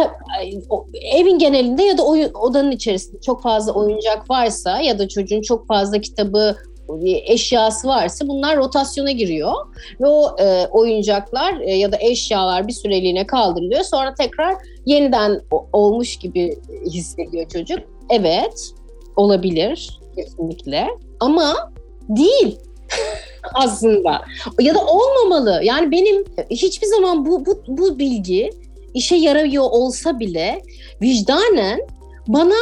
evin 1.19 1.39
genelinde 1.39 1.83
ya 1.83 1.99
da 1.99 2.07
oyun, 2.07 2.31
odanın 2.35 2.71
içerisinde 2.71 3.21
çok 3.21 3.43
fazla 3.43 3.73
oyuncak 3.73 4.31
varsa 4.31 4.81
ya 4.81 4.99
da 4.99 5.09
çocuğun 5.09 5.43
çok 5.43 5.67
fazla 5.67 6.01
kitabı 6.01 6.57
eşyası 7.05 7.89
varsa 7.89 8.29
bunlar 8.29 8.57
rotasyona 8.57 9.11
giriyor 9.11 9.53
ve 10.01 10.07
o 10.07 10.37
e, 10.39 10.67
oyuncaklar 10.67 11.61
e, 11.61 11.75
ya 11.75 11.93
da 11.93 11.97
eşyalar 12.01 12.69
bir 12.69 12.73
süreliğine 12.73 13.27
kaldırılıyor 13.27 13.83
sonra 13.83 14.15
tekrar 14.15 14.55
yeniden 14.87 15.41
olmuş 15.73 16.17
gibi 16.17 16.57
hissediyor 16.87 17.49
çocuk. 17.49 17.79
Evet 18.11 18.71
olabilir 19.17 20.01
kesinlikle 20.17 20.89
ama 21.21 21.73
değil 22.09 22.59
aslında 23.55 24.23
ya 24.61 24.75
da 24.75 24.87
olmamalı. 24.87 25.61
Yani 25.65 25.91
benim 25.91 26.25
hiçbir 26.51 26.87
zaman 26.87 27.27
bu 27.27 27.47
bu, 27.47 27.63
bu 27.69 27.99
bilgi 27.99 28.51
işe 28.95 29.17
yarıyor 29.17 29.65
olsa 29.71 30.19
bile 30.19 30.63
vicdanen 31.03 31.81
bana 32.29 32.55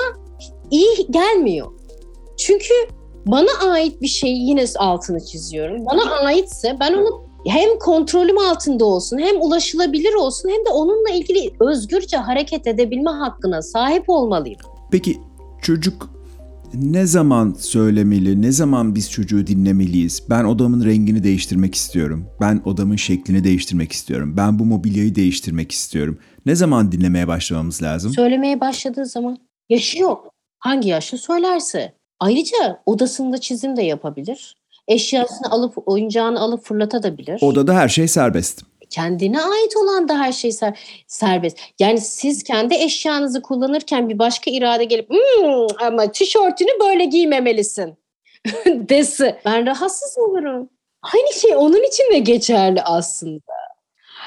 iyi 0.71 1.07
gelmiyor. 1.11 1.67
Çünkü 2.39 2.75
bana 3.27 3.71
ait 3.71 4.03
bir 4.03 4.09
şeyi 4.09 4.49
yine 4.49 4.65
altını 4.79 5.27
çiziyorum. 5.27 5.87
Bana 5.87 6.11
aitse 6.11 6.77
ben 6.81 6.93
onu 6.93 7.31
hem 7.47 7.79
kontrolüm 7.79 8.39
altında 8.39 8.85
olsun 8.85 9.19
hem 9.19 9.43
ulaşılabilir 9.43 10.15
olsun 10.15 10.49
hem 10.49 10.67
de 10.67 10.71
onunla 10.71 11.11
ilgili 11.11 11.51
özgürce 11.61 12.17
hareket 12.17 12.67
edebilme 12.67 13.11
hakkına 13.11 13.63
sahip 13.63 14.11
olmalıyım. 14.11 14.61
Peki 14.91 15.19
çocuk 15.63 16.20
ne 16.75 17.07
zaman 17.07 17.57
söylemeli, 17.59 18.43
ne 18.43 18.53
zaman 18.53 18.95
biz 18.95 19.11
çocuğu 19.11 19.47
dinlemeliyiz? 19.47 20.23
Ben 20.31 20.45
odamın 20.45 20.85
rengini 20.85 21.25
değiştirmek 21.25 21.75
istiyorum. 21.75 22.27
Ben 22.41 22.63
odamın 22.65 22.97
şeklini 22.97 23.45
değiştirmek 23.45 23.93
istiyorum. 23.93 24.35
Ben 24.37 24.59
bu 24.59 24.65
mobilyayı 24.65 25.15
değiştirmek 25.15 25.73
istiyorum. 25.73 26.19
Ne 26.47 26.55
zaman 26.55 26.93
dinlemeye 26.93 27.29
başlamamız 27.29 27.83
lazım? 27.83 28.13
Söylemeye 28.13 28.61
başladığı 28.61 29.07
zaman 29.07 29.39
yaşı 29.69 29.99
yok. 29.99 30.31
Hangi 30.59 30.89
yaşta 30.89 31.17
söylerse. 31.17 31.93
Ayrıca 32.21 32.83
odasında 32.87 33.39
çizim 33.39 33.77
de 33.77 33.83
yapabilir. 33.83 34.57
Eşyasını 34.89 35.51
alıp 35.51 35.89
oyuncağını 35.89 36.41
alıp 36.41 36.65
fırlatabilir. 36.65 37.39
Odada 37.41 37.75
her 37.75 37.89
şey 37.89 38.09
serbest 38.09 38.70
kendine 38.91 39.43
ait 39.43 39.77
olan 39.77 40.09
da 40.09 40.19
her 40.19 40.33
şey 40.33 40.53
ser, 40.53 40.79
serbest. 41.07 41.59
Yani 41.79 42.01
siz 42.01 42.43
kendi 42.43 42.75
eşyanızı 42.75 43.43
kullanırken 43.43 44.09
bir 44.09 44.19
başka 44.19 44.51
irade 44.51 44.85
gelip 44.85 45.11
mmm, 45.11 45.67
ama 45.81 46.13
tişörtünü 46.13 46.81
böyle 46.81 47.05
giymemelisin 47.05 47.95
desi. 48.67 49.37
Ben 49.45 49.67
rahatsız 49.67 50.19
olurum. 50.19 50.69
Aynı 51.03 51.35
şey 51.35 51.57
onun 51.57 51.89
için 51.89 52.13
de 52.13 52.19
geçerli 52.19 52.83
aslında. 52.83 53.53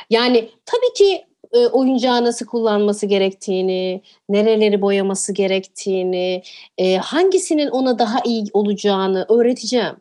Yani 0.10 0.49
tabii 0.65 0.93
ki 0.97 1.26
e, 1.54 1.67
oyuncağı 1.67 2.23
nasıl 2.23 2.45
kullanması 2.45 3.06
gerektiğini, 3.06 4.02
nereleri 4.30 4.82
boyaması 4.82 5.34
gerektiğini, 5.34 6.43
e, 6.78 6.97
hangisinin 6.97 7.67
ona 7.67 7.99
daha 7.99 8.19
iyi 8.26 8.45
olacağını 8.54 9.26
öğreteceğim. 9.30 9.95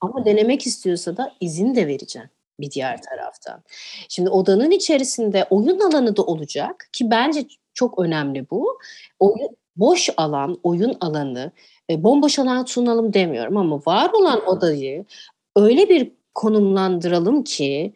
Ama 0.00 0.24
denemek 0.24 0.66
istiyorsa 0.66 1.16
da 1.16 1.32
izin 1.40 1.74
de 1.74 1.86
vereceğim 1.86 2.30
bir 2.60 2.70
diğer 2.70 3.02
taraftan. 3.02 3.62
Şimdi 4.08 4.30
odanın 4.30 4.70
içerisinde 4.70 5.46
oyun 5.50 5.80
alanı 5.80 6.16
da 6.16 6.22
olacak 6.22 6.88
ki 6.92 7.10
bence 7.10 7.46
çok 7.74 7.98
önemli 7.98 8.50
bu. 8.50 8.78
Oyun, 9.18 9.48
boş 9.76 10.10
alan, 10.16 10.58
oyun 10.62 10.96
alanı, 11.00 11.52
e, 11.90 12.04
bomboş 12.04 12.38
alan 12.38 12.64
sunalım 12.64 13.14
demiyorum 13.14 13.56
ama 13.56 13.80
var 13.86 14.10
olan 14.12 14.48
odayı 14.48 15.04
öyle 15.56 15.88
bir 15.88 16.12
konumlandıralım 16.34 17.44
ki 17.44 17.94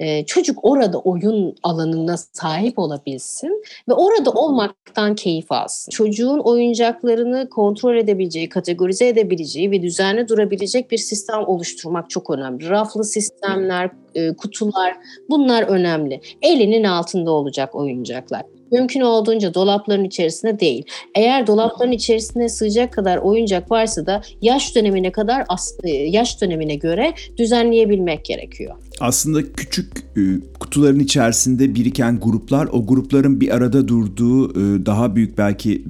e, 0.00 0.26
çocuk 0.26 0.58
orada 0.62 0.98
oyun 0.98 1.54
alanına 1.62 2.16
sahip 2.16 2.78
olabilsin 2.78 3.62
ve 3.88 3.92
orada 3.92 4.30
olmaktan 4.30 5.14
keyif 5.14 5.52
alsın. 5.52 5.90
Çocuğun 5.90 6.38
oyuncaklarını 6.38 7.48
kontrol 7.48 7.96
edebileceği, 7.96 8.48
kategorize 8.48 9.08
edebileceği 9.08 9.70
ve 9.70 9.82
düzenli 9.82 10.28
durabilecek 10.28 10.90
bir 10.90 10.98
sistem 10.98 11.46
oluşturmak 11.46 12.10
çok 12.10 12.30
önemli. 12.30 12.68
Raflı 12.68 13.04
sistemler, 13.04 13.90
e, 14.14 14.36
kutular 14.36 14.96
bunlar 15.30 15.62
önemli. 15.62 16.20
Elinin 16.42 16.84
altında 16.84 17.30
olacak 17.30 17.74
oyuncaklar. 17.74 18.42
Mümkün 18.72 19.00
olduğunca 19.00 19.54
dolapların 19.54 20.04
içerisinde 20.04 20.60
değil. 20.60 20.84
Eğer 21.14 21.46
dolapların 21.46 21.92
içerisine 21.92 22.48
sığacak 22.48 22.92
kadar 22.92 23.16
oyuncak 23.16 23.70
varsa 23.70 24.06
da 24.06 24.22
yaş 24.42 24.76
dönemine 24.76 25.12
kadar 25.12 25.44
yaş 25.86 26.40
dönemine 26.40 26.74
göre 26.74 27.12
düzenleyebilmek 27.36 28.24
gerekiyor. 28.24 28.76
Aslında 29.00 29.52
küçük 29.52 29.86
e, 30.16 30.20
kutuların 30.60 30.98
içerisinde 31.00 31.74
biriken 31.74 32.20
gruplar 32.20 32.68
o 32.72 32.86
grupların 32.86 33.40
bir 33.40 33.54
arada 33.54 33.88
durduğu 33.88 34.50
e, 34.50 34.86
daha 34.86 35.16
büyük 35.16 35.38
belki 35.38 35.84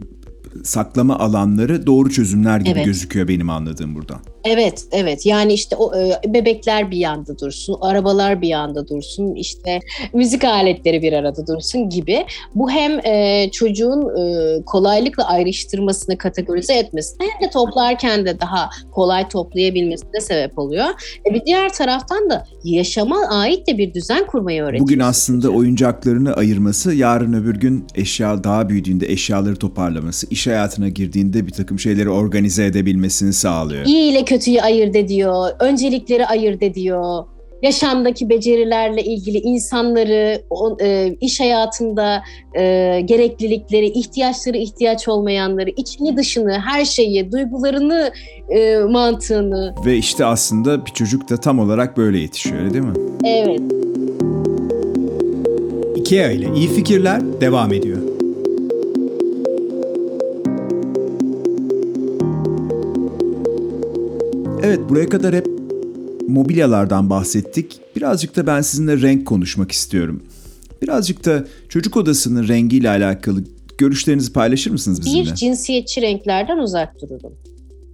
saklama 0.64 1.18
alanları 1.18 1.86
doğru 1.86 2.10
çözümler 2.10 2.60
gibi 2.60 2.70
evet. 2.70 2.84
gözüküyor 2.84 3.28
benim 3.28 3.50
anladığım 3.50 3.94
buradan. 3.94 4.20
Evet, 4.44 4.84
evet. 4.92 5.26
Yani 5.26 5.52
işte 5.52 5.76
o 5.76 5.96
e, 5.96 6.12
bebekler 6.34 6.90
bir 6.90 6.96
yanda 6.96 7.38
dursun, 7.38 7.76
arabalar 7.80 8.42
bir 8.42 8.48
yanda 8.48 8.88
dursun, 8.88 9.34
işte 9.34 9.80
müzik 10.14 10.44
aletleri 10.44 11.02
bir 11.02 11.12
arada 11.12 11.46
dursun 11.46 11.90
gibi. 11.90 12.26
Bu 12.54 12.70
hem 12.70 13.06
e, 13.06 13.48
çocuğun 13.52 14.02
e, 14.18 14.62
kolaylıkla 14.64 15.28
ayrıştırmasını, 15.28 16.18
kategorize 16.18 16.74
etmesine 16.74 17.26
hem 17.32 17.48
de 17.48 17.50
toplarken 17.50 18.26
de 18.26 18.40
daha 18.40 18.70
kolay 18.92 19.28
toplayabilmesine 19.28 20.20
sebep 20.20 20.58
oluyor. 20.58 20.86
E, 21.30 21.34
bir 21.34 21.44
diğer 21.46 21.72
taraftan 21.72 22.30
da 22.30 22.46
yaşama 22.64 23.16
ait 23.28 23.66
de 23.66 23.78
bir 23.78 23.94
düzen 23.94 24.26
kurmayı 24.26 24.62
öğretiyor. 24.62 24.82
Bugün 24.82 24.98
aslında 24.98 25.48
oyuncaklarını 25.48 26.32
ayırması, 26.34 26.94
yarın 26.94 27.32
öbür 27.32 27.56
gün 27.56 27.86
eşya 27.94 28.44
daha 28.44 28.68
büyüdüğünde 28.68 29.06
eşyaları 29.12 29.56
toparlaması, 29.56 30.26
iş 30.30 30.45
hayatına 30.46 30.88
girdiğinde 30.88 31.46
bir 31.46 31.52
takım 31.52 31.78
şeyleri 31.78 32.10
organize 32.10 32.64
edebilmesini 32.64 33.32
sağlıyor. 33.32 33.86
İyi 33.86 34.10
ile 34.10 34.24
kötü 34.24 34.46
kötüyü 34.46 34.62
ayırt 34.62 34.96
ediyor, 34.96 35.50
öncelikleri 35.60 36.26
ayırt 36.26 36.62
ediyor. 36.62 37.24
Yaşamdaki 37.62 38.28
becerilerle 38.28 39.02
ilgili 39.02 39.38
insanları, 39.38 40.42
e, 40.82 41.16
iş 41.20 41.40
hayatında 41.40 42.22
e, 42.58 43.00
gereklilikleri, 43.04 43.86
ihtiyaçları, 43.86 44.56
ihtiyaç 44.56 45.08
olmayanları, 45.08 45.70
içini 45.70 46.16
dışını, 46.16 46.60
her 46.60 46.84
şeyi, 46.84 47.32
duygularını, 47.32 48.10
e, 48.48 48.78
mantığını. 48.78 49.74
Ve 49.86 49.96
işte 49.96 50.24
aslında 50.24 50.86
bir 50.86 50.90
çocuk 50.90 51.30
da 51.30 51.36
tam 51.36 51.58
olarak 51.58 51.96
böyle 51.96 52.18
yetişiyor 52.18 52.60
öyle 52.60 52.72
değil 52.72 52.84
mi? 52.84 52.94
Evet. 53.24 53.60
IKEA 55.96 56.30
ile 56.30 56.48
iyi 56.56 56.68
fikirler 56.68 57.40
devam 57.40 57.72
ediyor. 57.72 58.15
Evet 64.66 64.80
buraya 64.88 65.08
kadar 65.08 65.34
hep 65.34 65.46
mobilyalardan 66.28 67.10
bahsettik. 67.10 67.80
Birazcık 67.96 68.36
da 68.36 68.46
ben 68.46 68.60
sizinle 68.60 69.00
renk 69.00 69.26
konuşmak 69.26 69.72
istiyorum. 69.72 70.22
Birazcık 70.82 71.24
da 71.24 71.44
çocuk 71.68 71.96
odasının 71.96 72.48
rengiyle 72.48 72.90
alakalı 72.90 73.44
görüşlerinizi 73.78 74.32
paylaşır 74.32 74.70
mısınız 74.70 75.00
bizimle? 75.00 75.24
Bir 75.24 75.34
cinsiyetçi 75.34 76.02
renklerden 76.02 76.58
uzak 76.58 77.02
dururum. 77.02 77.32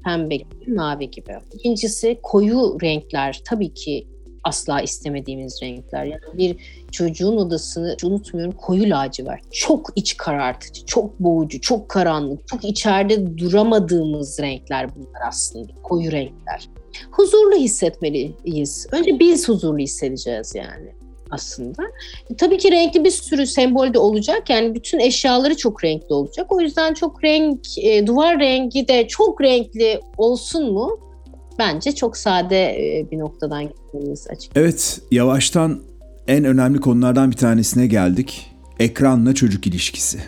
Pembe 0.04 0.38
mavi 0.66 1.10
gibi. 1.10 1.32
İkincisi 1.54 2.18
koyu 2.22 2.78
renkler 2.82 3.40
tabii 3.44 3.74
ki 3.74 4.06
asla 4.44 4.80
istemediğimiz 4.80 5.62
renkler. 5.62 6.04
Yani 6.04 6.20
bir 6.34 6.56
çocuğun 6.92 7.36
odasını 7.36 7.96
unutmuyorum 8.04 8.52
koyu 8.52 8.90
lacivert. 8.90 9.52
Çok 9.52 9.90
iç 9.96 10.16
karartıcı, 10.16 10.86
çok 10.86 11.20
boğucu, 11.20 11.60
çok 11.60 11.88
karanlık, 11.88 12.48
çok 12.48 12.64
içeride 12.64 13.38
duramadığımız 13.38 14.40
renkler 14.40 14.94
bunlar 14.96 15.28
aslında. 15.28 15.72
Koyu 15.82 16.12
renkler. 16.12 16.68
Huzurlu 17.10 17.56
hissetmeliyiz. 17.56 18.86
Önce 18.92 19.18
biz 19.18 19.48
huzurlu 19.48 19.78
hissedeceğiz 19.78 20.54
yani 20.54 20.92
aslında. 21.30 21.82
E, 22.30 22.36
tabii 22.36 22.58
ki 22.58 22.72
renkli 22.72 23.04
bir 23.04 23.10
sürü 23.10 23.46
sembol 23.46 23.94
de 23.94 23.98
olacak. 23.98 24.50
Yani 24.50 24.74
bütün 24.74 24.98
eşyaları 24.98 25.56
çok 25.56 25.84
renkli 25.84 26.14
olacak. 26.14 26.52
O 26.52 26.60
yüzden 26.60 26.94
çok 26.94 27.24
renk, 27.24 27.78
e, 27.78 28.06
duvar 28.06 28.40
rengi 28.40 28.88
de 28.88 29.08
çok 29.08 29.40
renkli 29.40 30.00
olsun 30.18 30.72
mu? 30.72 31.11
Bence 31.58 31.94
çok 31.94 32.16
sade 32.16 32.56
e, 32.56 33.10
bir 33.10 33.18
noktadan 33.18 33.68
gitmemiz 33.68 34.26
açık. 34.30 34.52
Evet, 34.56 35.00
yavaştan 35.10 35.80
en 36.28 36.44
önemli 36.44 36.80
konulardan 36.80 37.30
bir 37.30 37.36
tanesine 37.36 37.86
geldik. 37.86 38.50
Ekranla 38.78 39.34
çocuk 39.34 39.66
ilişkisi. 39.66 40.18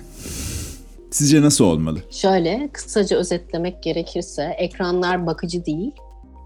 Sizce 1.10 1.42
nasıl 1.42 1.64
olmalı? 1.64 1.98
Şöyle 2.10 2.68
kısaca 2.72 3.16
özetlemek 3.16 3.82
gerekirse 3.82 4.42
ekranlar 4.58 5.26
bakıcı 5.26 5.66
değil, 5.66 5.90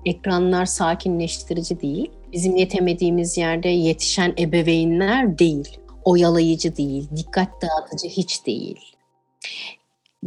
ekranlar 0.05 0.67
sakinleştirici 0.67 1.81
değil, 1.81 2.11
bizim 2.33 2.57
yetemediğimiz 2.57 3.39
yerde 3.39 3.69
yetişen 3.69 4.35
ebeveynler 4.39 5.39
değil, 5.39 5.79
oyalayıcı 6.05 6.77
değil, 6.77 7.09
dikkat 7.17 7.49
dağıtıcı 7.63 8.09
hiç 8.09 8.47
değil 8.47 8.77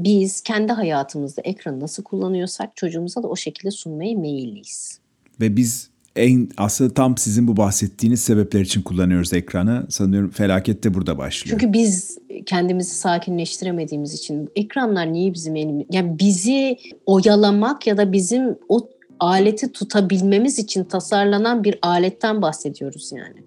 biz 0.03 0.41
kendi 0.41 0.73
hayatımızda 0.73 1.41
ekranı 1.41 1.79
nasıl 1.79 2.03
kullanıyorsak 2.03 2.77
çocuğumuza 2.77 3.23
da 3.23 3.27
o 3.27 3.35
şekilde 3.35 3.71
sunmaya 3.71 4.15
meyilliyiz. 4.15 4.99
Ve 5.41 5.55
biz 5.55 5.89
en 6.15 6.49
aslında 6.57 6.93
tam 6.93 7.17
sizin 7.17 7.47
bu 7.47 7.57
bahsettiğiniz 7.57 8.21
sebepler 8.21 8.61
için 8.61 8.81
kullanıyoruz 8.81 9.33
ekranı. 9.33 9.85
Sanıyorum 9.89 10.29
felaket 10.29 10.83
de 10.83 10.93
burada 10.93 11.17
başlıyor. 11.17 11.59
Çünkü 11.59 11.73
biz 11.73 12.17
kendimizi 12.45 12.95
sakinleştiremediğimiz 12.95 14.13
için 14.13 14.49
ekranlar 14.55 15.13
niye 15.13 15.33
bizim 15.33 15.55
elimiz? 15.55 15.85
Yani 15.91 16.19
bizi 16.19 16.77
oyalamak 17.05 17.87
ya 17.87 17.97
da 17.97 18.11
bizim 18.11 18.55
o 18.69 18.89
aleti 19.19 19.71
tutabilmemiz 19.71 20.59
için 20.59 20.83
tasarlanan 20.83 21.63
bir 21.63 21.79
aletten 21.81 22.41
bahsediyoruz 22.41 23.11
yani. 23.11 23.43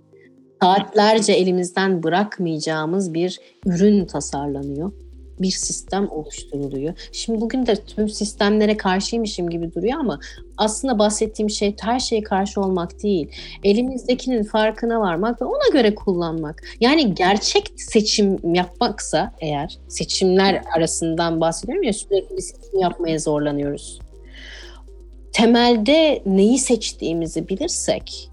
Saatlerce 0.62 1.32
elimizden 1.32 2.02
bırakmayacağımız 2.02 3.14
bir 3.14 3.40
ürün 3.66 4.06
tasarlanıyor 4.06 4.92
bir 5.40 5.50
sistem 5.50 6.10
oluşturuluyor. 6.10 6.94
Şimdi 7.12 7.40
bugün 7.40 7.66
de 7.66 7.74
tüm 7.74 8.08
sistemlere 8.08 8.76
karşıymışım 8.76 9.50
gibi 9.50 9.74
duruyor 9.74 10.00
ama 10.00 10.20
aslında 10.56 10.98
bahsettiğim 10.98 11.50
şey 11.50 11.76
her 11.80 12.00
şeye 12.00 12.22
karşı 12.22 12.60
olmak 12.60 13.02
değil. 13.02 13.30
Elimizdekinin 13.64 14.42
farkına 14.42 15.00
varmak 15.00 15.42
ve 15.42 15.44
ona 15.44 15.68
göre 15.72 15.94
kullanmak. 15.94 16.62
Yani 16.80 17.14
gerçek 17.14 17.72
seçim 17.76 18.54
yapmaksa 18.54 19.32
eğer 19.40 19.78
seçimler 19.88 20.62
arasından 20.76 21.40
bahsediyorum 21.40 21.82
ya 21.82 21.92
sürekli 21.92 22.36
bir 22.36 22.42
seçim 22.42 22.78
yapmaya 22.80 23.18
zorlanıyoruz. 23.18 24.00
Temelde 25.32 26.22
neyi 26.26 26.58
seçtiğimizi 26.58 27.48
bilirsek, 27.48 28.30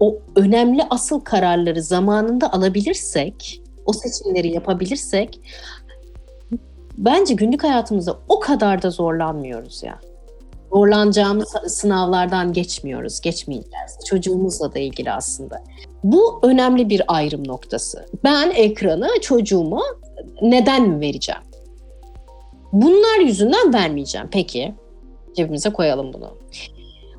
o 0.00 0.18
önemli 0.36 0.82
asıl 0.90 1.20
kararları 1.20 1.82
zamanında 1.82 2.52
alabilirsek, 2.52 3.62
o 3.86 3.92
seçimleri 3.92 4.52
yapabilirsek 4.52 5.40
bence 6.98 7.34
günlük 7.34 7.64
hayatımızda 7.64 8.18
o 8.28 8.40
kadar 8.40 8.82
da 8.82 8.90
zorlanmıyoruz 8.90 9.82
ya. 9.82 9.98
Zorlanacağımız 10.72 11.48
sınavlardan 11.66 12.52
geçmiyoruz, 12.52 13.20
geçmeyeceğiz. 13.20 13.98
Çocuğumuzla 14.06 14.74
da 14.74 14.78
ilgili 14.78 15.12
aslında. 15.12 15.62
Bu 16.04 16.40
önemli 16.42 16.88
bir 16.88 17.02
ayrım 17.08 17.48
noktası. 17.48 18.06
Ben 18.24 18.50
ekranı 18.50 19.08
çocuğuma 19.20 19.82
neden 20.42 20.88
mi 20.88 21.00
vereceğim? 21.00 21.42
Bunlar 22.72 23.20
yüzünden 23.20 23.74
vermeyeceğim. 23.74 24.28
Peki, 24.30 24.74
cebimize 25.36 25.70
koyalım 25.70 26.12
bunu. 26.12 26.30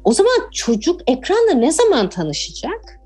O 0.03 0.13
zaman 0.13 0.49
çocuk 0.53 1.01
ekranla 1.07 1.53
ne 1.53 1.71
zaman 1.71 2.09
tanışacak? 2.09 2.99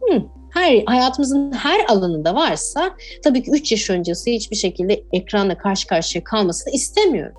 Hmm, 0.00 0.22
her 0.54 0.82
hayatımızın 0.86 1.52
her 1.52 1.80
alanında 1.88 2.34
varsa 2.34 2.96
tabii 3.24 3.42
ki 3.42 3.50
3 3.50 3.72
yaş 3.72 3.90
öncesi 3.90 4.32
hiçbir 4.32 4.56
şekilde 4.56 5.04
ekranla 5.12 5.58
karşı 5.58 5.86
karşıya 5.86 6.24
kalmasını 6.24 6.74
istemiyorum. 6.74 7.36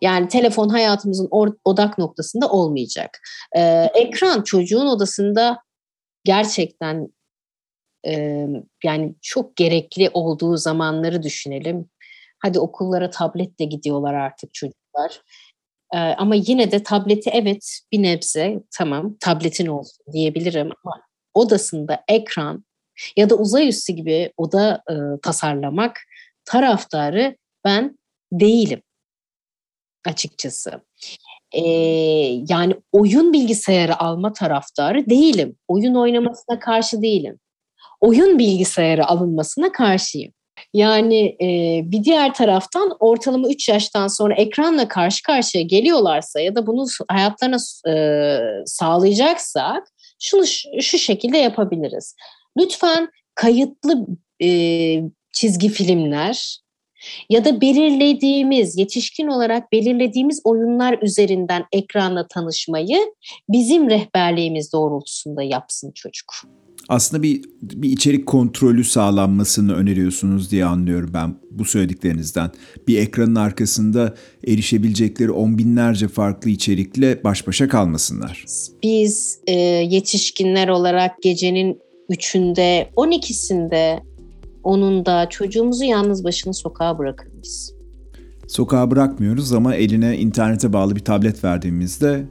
Yani 0.00 0.28
telefon 0.28 0.68
hayatımızın 0.68 1.28
odak 1.64 1.98
noktasında 1.98 2.48
olmayacak. 2.48 3.18
Ee, 3.56 3.90
ekran 3.94 4.42
çocuğun 4.42 4.86
odasında 4.86 5.58
gerçekten 6.24 7.08
e, 8.06 8.46
yani 8.84 9.14
çok 9.22 9.56
gerekli 9.56 10.10
olduğu 10.14 10.56
zamanları 10.56 11.22
düşünelim. 11.22 11.90
Hadi 12.38 12.60
okullara 12.60 13.10
tabletle 13.10 13.64
gidiyorlar 13.64 14.14
artık 14.14 14.54
çocuklar. 14.54 15.22
Ee, 15.94 15.98
ama 15.98 16.34
yine 16.34 16.70
de 16.70 16.82
tableti 16.82 17.30
evet 17.30 17.80
bir 17.92 18.02
nebze 18.02 18.60
tamam 18.78 19.16
tabletin 19.20 19.66
olsun 19.66 20.04
diyebilirim 20.12 20.70
ama 20.84 21.07
odasında 21.38 22.04
ekran 22.08 22.64
ya 23.16 23.30
da 23.30 23.34
uzay 23.34 23.68
üstü 23.68 23.92
gibi 23.92 24.32
oda 24.36 24.82
e, 24.90 24.94
tasarlamak 25.22 26.00
taraftarı 26.44 27.36
ben 27.64 27.98
değilim 28.32 28.82
açıkçası. 30.06 30.80
Ee, 31.52 31.60
yani 32.48 32.74
oyun 32.92 33.32
bilgisayarı 33.32 34.00
alma 34.00 34.32
taraftarı 34.32 35.10
değilim. 35.10 35.56
Oyun 35.68 35.94
oynamasına 35.94 36.58
karşı 36.58 37.02
değilim. 37.02 37.38
Oyun 38.00 38.38
bilgisayarı 38.38 39.06
alınmasına 39.06 39.72
karşıyım. 39.72 40.32
Yani 40.72 41.36
e, 41.42 41.80
bir 41.84 42.04
diğer 42.04 42.34
taraftan 42.34 42.96
ortalama 43.00 43.48
3 43.48 43.68
yaştan 43.68 44.08
sonra 44.08 44.34
ekranla 44.34 44.88
karşı 44.88 45.22
karşıya 45.22 45.64
geliyorlarsa 45.64 46.40
ya 46.40 46.54
da 46.54 46.66
bunu 46.66 46.86
hayatlarına 47.08 47.56
e, 47.88 47.96
sağlayacaksak 48.66 49.88
şunu 50.18 50.46
şu 50.80 50.98
şekilde 50.98 51.38
yapabiliriz. 51.38 52.14
Lütfen 52.58 53.08
kayıtlı 53.34 54.06
e, 54.42 54.48
çizgi 55.32 55.68
filmler 55.68 56.58
ya 57.30 57.44
da 57.44 57.60
belirlediğimiz, 57.60 58.78
yetişkin 58.78 59.26
olarak 59.26 59.72
belirlediğimiz 59.72 60.40
oyunlar 60.44 60.98
üzerinden 61.02 61.64
ekranla 61.72 62.28
tanışmayı 62.28 63.14
bizim 63.48 63.90
rehberliğimiz 63.90 64.72
doğrultusunda 64.72 65.42
yapsın 65.42 65.92
çocuk. 65.92 66.34
Aslında 66.88 67.22
bir 67.22 67.42
bir 67.62 67.90
içerik 67.90 68.26
kontrolü 68.26 68.84
sağlanmasını 68.84 69.74
öneriyorsunuz 69.74 70.50
diye 70.50 70.64
anlıyorum 70.64 71.10
ben 71.14 71.34
bu 71.50 71.64
söylediklerinizden. 71.64 72.50
Bir 72.88 72.98
ekranın 72.98 73.34
arkasında 73.34 74.14
erişebilecekleri 74.46 75.30
on 75.30 75.58
binlerce 75.58 76.08
farklı 76.08 76.50
içerikle 76.50 77.24
baş 77.24 77.46
başa 77.46 77.68
kalmasınlar. 77.68 78.44
Biz 78.82 79.38
e, 79.46 79.52
yetişkinler 79.90 80.68
olarak 80.68 81.22
gecenin 81.22 81.78
üçünde, 82.08 82.90
on 82.96 83.10
ikisinde 83.10 84.00
onun 84.64 85.06
da 85.06 85.28
çocuğumuzu 85.28 85.84
yalnız 85.84 86.24
başına 86.24 86.52
sokağa 86.52 86.98
bırakır 86.98 87.26
mıyız? 87.32 87.74
Sokağa 88.46 88.90
bırakmıyoruz 88.90 89.52
ama 89.52 89.74
eline 89.74 90.18
internete 90.18 90.72
bağlı 90.72 90.96
bir 90.96 91.04
tablet 91.04 91.44
verdiğimizde 91.44 92.24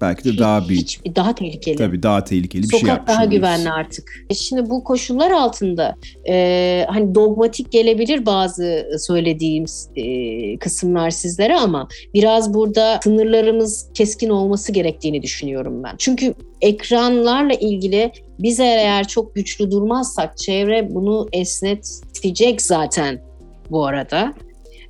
belki 0.00 0.24
de 0.24 0.38
daha 0.38 0.68
büyük. 0.68 0.82
Hiç, 0.82 1.00
daha 1.16 1.34
tehlikeli. 1.34 1.76
Tabii 1.76 2.02
daha 2.02 2.24
tehlikeli 2.24 2.62
bir 2.62 2.66
Sokak 2.68 2.80
şey 2.80 2.88
yapmış 2.88 3.08
daha 3.08 3.24
oluyoruz. 3.24 3.36
güvenli 3.36 3.70
artık. 3.70 4.12
E 4.30 4.34
şimdi 4.34 4.70
bu 4.70 4.84
koşullar 4.84 5.30
altında 5.30 5.96
e, 6.28 6.86
hani 6.88 7.14
dogmatik 7.14 7.72
gelebilir 7.72 8.26
bazı 8.26 8.86
söylediğimiz 8.98 9.88
e, 9.96 10.56
kısımlar 10.58 11.10
sizlere 11.10 11.56
ama 11.56 11.88
biraz 12.14 12.54
burada 12.54 13.00
sınırlarımız 13.04 13.88
keskin 13.94 14.30
olması 14.30 14.72
gerektiğini 14.72 15.22
düşünüyorum 15.22 15.84
ben. 15.84 15.94
Çünkü 15.98 16.34
ekranlarla 16.60 17.54
ilgili 17.54 18.12
biz 18.38 18.60
eğer 18.60 19.08
çok 19.08 19.34
güçlü 19.34 19.70
durmazsak 19.70 20.38
çevre 20.38 20.94
bunu 20.94 21.28
esnetecek 21.32 22.62
zaten 22.62 23.22
bu 23.70 23.86
arada. 23.86 24.34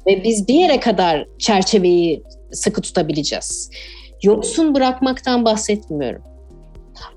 Ve 0.06 0.24
biz 0.24 0.48
bir 0.48 0.54
yere 0.54 0.80
kadar 0.80 1.26
çerçeveyi 1.38 2.22
sıkı 2.52 2.80
tutabileceğiz. 2.80 3.70
Yoksun 4.22 4.74
bırakmaktan 4.74 5.44
bahsetmiyorum. 5.44 6.22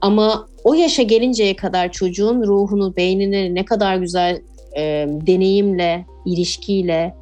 Ama 0.01 0.47
o 0.63 0.73
yaşa 0.73 1.03
gelinceye 1.03 1.55
kadar 1.55 1.91
çocuğun 1.91 2.43
ruhunu, 2.43 2.95
beynini 2.95 3.55
ne 3.55 3.65
kadar 3.65 3.95
güzel 3.95 4.41
e, 4.77 4.81
deneyimle, 5.07 6.05
ilişkiyle, 6.25 7.15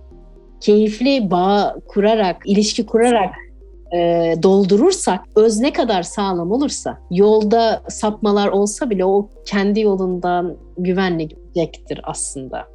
keyifli 0.61 1.31
bağ 1.31 1.75
kurarak, 1.87 2.41
ilişki 2.45 2.85
kurarak 2.85 3.35
e, 3.93 4.35
doldurursak, 4.43 5.19
öz 5.35 5.59
ne 5.59 5.73
kadar 5.73 6.03
sağlam 6.03 6.51
olursa, 6.51 6.97
yolda 7.11 7.83
sapmalar 7.89 8.47
olsa 8.47 8.89
bile 8.89 9.05
o 9.05 9.29
kendi 9.45 9.79
yolundan 9.79 10.57
güvenle 10.77 11.23
gidecektir 11.23 12.01
aslında. 12.03 12.67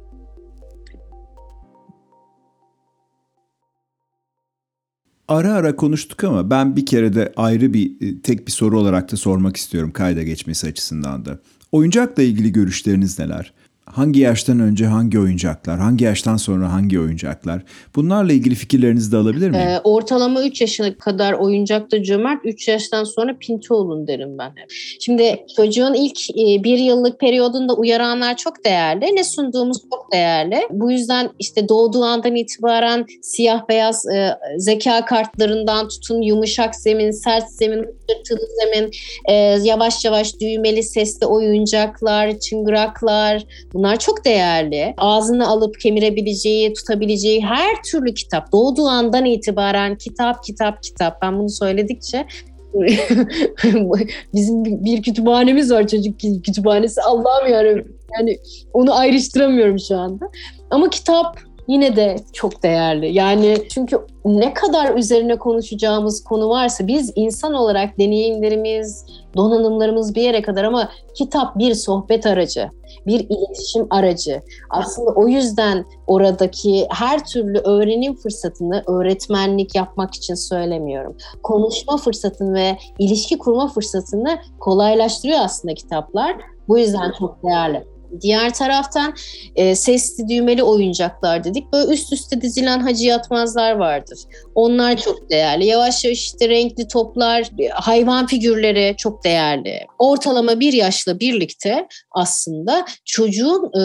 Ara 5.27 5.53
ara 5.53 5.75
konuştuk 5.75 6.23
ama 6.23 6.49
ben 6.49 6.75
bir 6.75 6.85
kere 6.85 7.13
de 7.13 7.33
ayrı 7.35 7.73
bir 7.73 8.01
e, 8.01 8.21
tek 8.21 8.47
bir 8.47 8.51
soru 8.51 8.79
olarak 8.79 9.11
da 9.11 9.17
sormak 9.17 9.57
istiyorum 9.57 9.91
kayda 9.91 10.23
geçmesi 10.23 10.67
açısından 10.67 11.25
da. 11.25 11.39
Oyuncakla 11.71 12.23
ilgili 12.23 12.51
görüşleriniz 12.51 13.19
neler? 13.19 13.53
Hangi 13.93 14.19
yaştan 14.19 14.59
önce 14.59 14.85
hangi 14.85 15.19
oyuncaklar, 15.19 15.79
hangi 15.79 16.03
yaştan 16.05 16.37
sonra 16.37 16.73
hangi 16.73 16.99
oyuncaklar? 16.99 17.61
Bunlarla 17.95 18.33
ilgili 18.33 18.55
fikirlerinizi 18.55 19.11
de 19.11 19.17
alabilir 19.17 19.49
miyim? 19.49 19.67
Ee, 19.67 19.79
ortalama 19.83 20.43
3 20.43 20.61
yaşına 20.61 20.97
kadar 20.97 21.33
oyuncakta 21.33 22.03
cömert, 22.03 22.41
3 22.45 22.67
yaştan 22.67 23.03
sonra 23.03 23.37
pinti 23.39 23.73
olun 23.73 24.07
derim 24.07 24.37
ben. 24.37 24.51
Şimdi 24.99 25.45
çocuğun 25.55 25.93
ilk 25.93 26.29
e, 26.29 26.63
bir 26.63 26.77
yıllık 26.77 27.19
periyodunda 27.19 27.75
uyaranlar 27.75 28.37
çok 28.37 28.65
değerli. 28.65 29.15
Ne 29.15 29.23
sunduğumuz 29.23 29.77
çok 29.91 30.13
değerli. 30.13 30.59
Bu 30.71 30.91
yüzden 30.91 31.29
işte 31.39 31.69
doğduğu 31.69 32.03
andan 32.03 32.35
itibaren 32.35 33.05
siyah 33.21 33.69
beyaz 33.69 34.05
e, 34.05 34.37
zeka 34.57 35.05
kartlarından 35.05 35.87
tutun 35.87 36.21
yumuşak 36.21 36.75
zemin, 36.75 37.11
sert 37.11 37.49
zemin, 37.49 37.79
hırtılı 37.79 38.47
zemin, 38.59 38.91
e, 39.25 39.33
yavaş 39.67 40.05
yavaş 40.05 40.39
düğmeli 40.39 40.83
sesli 40.83 41.25
oyuncaklar, 41.25 42.39
çıngıraklar, 42.39 43.43
Bunlar 43.77 43.99
çok 43.99 44.25
değerli. 44.25 44.93
Ağzını 44.97 45.47
alıp 45.47 45.79
kemirebileceği, 45.79 46.73
tutabileceği 46.73 47.45
her 47.45 47.83
türlü 47.83 48.13
kitap. 48.13 48.51
Doğduğu 48.51 48.87
andan 48.87 49.25
itibaren 49.25 49.97
kitap, 49.97 50.43
kitap, 50.43 50.83
kitap. 50.83 51.21
Ben 51.21 51.39
bunu 51.39 51.49
söyledikçe 51.49 52.27
bizim 54.33 54.65
bir 54.65 55.01
kütüphanemiz 55.01 55.71
var 55.71 55.87
çocuk 55.87 56.19
kütüphanesi. 56.19 57.01
Allah'ım 57.01 57.51
yarabbim. 57.51 57.97
Yani 58.19 58.37
onu 58.73 58.97
ayrıştıramıyorum 58.97 59.79
şu 59.79 59.97
anda. 59.97 60.29
Ama 60.71 60.89
kitap 60.89 61.39
yine 61.67 61.95
de 61.95 62.15
çok 62.33 62.63
değerli. 62.63 63.13
Yani 63.13 63.57
çünkü 63.69 63.99
ne 64.25 64.53
kadar 64.53 64.95
üzerine 64.95 65.37
konuşacağımız 65.37 66.23
konu 66.23 66.49
varsa 66.49 66.87
biz 66.87 67.11
insan 67.15 67.53
olarak 67.53 67.99
deneyimlerimiz, 67.99 69.05
donanımlarımız 69.35 70.15
bir 70.15 70.21
yere 70.21 70.41
kadar 70.41 70.63
ama 70.63 70.89
kitap 71.15 71.57
bir 71.57 71.73
sohbet 71.73 72.25
aracı, 72.25 72.69
bir 73.07 73.19
iletişim 73.19 73.87
aracı. 73.89 74.41
Aslında 74.69 75.11
o 75.11 75.27
yüzden 75.27 75.85
oradaki 76.07 76.87
her 76.89 77.25
türlü 77.25 77.57
öğrenim 77.59 78.15
fırsatını 78.15 78.83
öğretmenlik 78.87 79.75
yapmak 79.75 80.15
için 80.15 80.35
söylemiyorum. 80.35 81.17
Konuşma 81.43 81.97
fırsatını 81.97 82.53
ve 82.53 82.77
ilişki 82.99 83.37
kurma 83.37 83.67
fırsatını 83.67 84.39
kolaylaştırıyor 84.59 85.39
aslında 85.41 85.73
kitaplar. 85.73 86.35
Bu 86.67 86.77
yüzden 86.79 87.13
çok 87.19 87.43
değerli. 87.43 87.96
Diğer 88.21 88.53
taraftan 88.53 89.13
e, 89.55 89.75
sesli 89.75 90.27
düğmeli 90.27 90.63
oyuncaklar 90.63 91.43
dedik. 91.43 91.73
Böyle 91.73 91.93
üst 91.93 92.13
üste 92.13 92.41
dizilen 92.41 92.79
hacı 92.79 93.05
yatmazlar 93.05 93.71
vardır. 93.71 94.19
Onlar 94.55 94.97
çok 94.97 95.29
değerli. 95.29 95.65
Yavaş 95.65 96.05
yavaş 96.05 96.17
işte 96.17 96.49
renkli 96.49 96.87
toplar, 96.87 97.49
hayvan 97.71 98.27
figürleri 98.27 98.95
çok 98.97 99.23
değerli. 99.23 99.79
Ortalama 99.99 100.59
bir 100.59 100.73
yaşla 100.73 101.19
birlikte 101.19 101.87
aslında 102.11 102.85
çocuğun 103.05 103.79
e, 103.79 103.81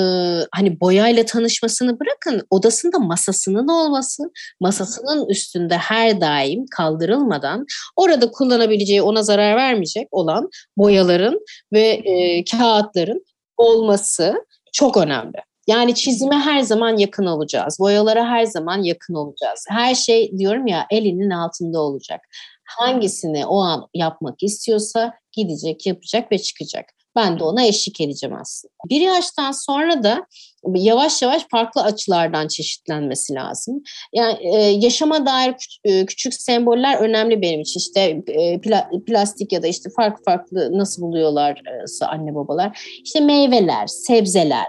hani 0.52 0.80
boyayla 0.80 1.24
tanışmasını 1.24 2.00
bırakın 2.00 2.46
odasında 2.50 2.98
masasının 2.98 3.68
olması, 3.68 4.22
masasının 4.60 5.28
üstünde 5.28 5.76
her 5.76 6.20
daim 6.20 6.66
kaldırılmadan 6.76 7.66
orada 7.96 8.30
kullanabileceği 8.30 9.02
ona 9.02 9.22
zarar 9.22 9.56
vermeyecek 9.56 10.08
olan 10.10 10.48
boyaların 10.76 11.40
ve 11.72 11.88
e, 11.88 12.44
kağıtların 12.44 13.24
olması 13.62 14.46
çok 14.72 14.96
önemli. 14.96 15.38
Yani 15.66 15.94
çizime 15.94 16.36
her 16.36 16.60
zaman 16.60 16.96
yakın 16.96 17.26
olacağız. 17.26 17.76
Boyalara 17.80 18.26
her 18.26 18.44
zaman 18.44 18.82
yakın 18.82 19.14
olacağız. 19.14 19.64
Her 19.68 19.94
şey 19.94 20.38
diyorum 20.38 20.66
ya 20.66 20.86
elinin 20.90 21.30
altında 21.30 21.80
olacak. 21.80 22.20
Hangisini 22.64 23.46
o 23.46 23.58
an 23.60 23.88
yapmak 23.94 24.42
istiyorsa 24.42 25.14
gidecek, 25.32 25.86
yapacak 25.86 26.32
ve 26.32 26.38
çıkacak. 26.38 26.84
Ben 27.16 27.38
de 27.38 27.44
ona 27.44 27.66
eşlik 27.66 28.00
edeceğim 28.00 28.36
aslında. 28.40 28.72
Bir 28.90 29.00
yaştan 29.00 29.52
sonra 29.52 30.02
da 30.02 30.26
yavaş 30.74 31.22
yavaş 31.22 31.42
farklı 31.50 31.82
açılardan 31.82 32.48
çeşitlenmesi 32.48 33.34
lazım. 33.34 33.82
Yani 34.14 34.38
e, 34.40 34.58
yaşama 34.58 35.26
dair 35.26 35.52
küçük, 35.52 35.80
e, 35.84 36.06
küçük 36.06 36.34
semboller 36.34 36.98
önemli 36.98 37.42
benim 37.42 37.60
için. 37.60 37.80
İşte 37.80 38.22
e, 38.26 38.60
pla, 38.60 38.90
plastik 39.06 39.52
ya 39.52 39.62
da 39.62 39.66
işte 39.66 39.90
farklı 39.96 40.24
farklı 40.24 40.78
nasıl 40.78 41.02
buluyorlar 41.02 41.50
e, 41.50 42.04
anne 42.04 42.34
babalar. 42.34 42.78
İşte 43.04 43.20
meyveler, 43.20 43.86
sebzeler, 43.86 44.66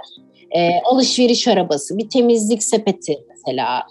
e, 0.58 0.70
alışveriş 0.86 1.48
arabası, 1.48 1.98
bir 1.98 2.10
temizlik 2.10 2.64
sepeti 2.64 3.18
mesela. 3.30 3.84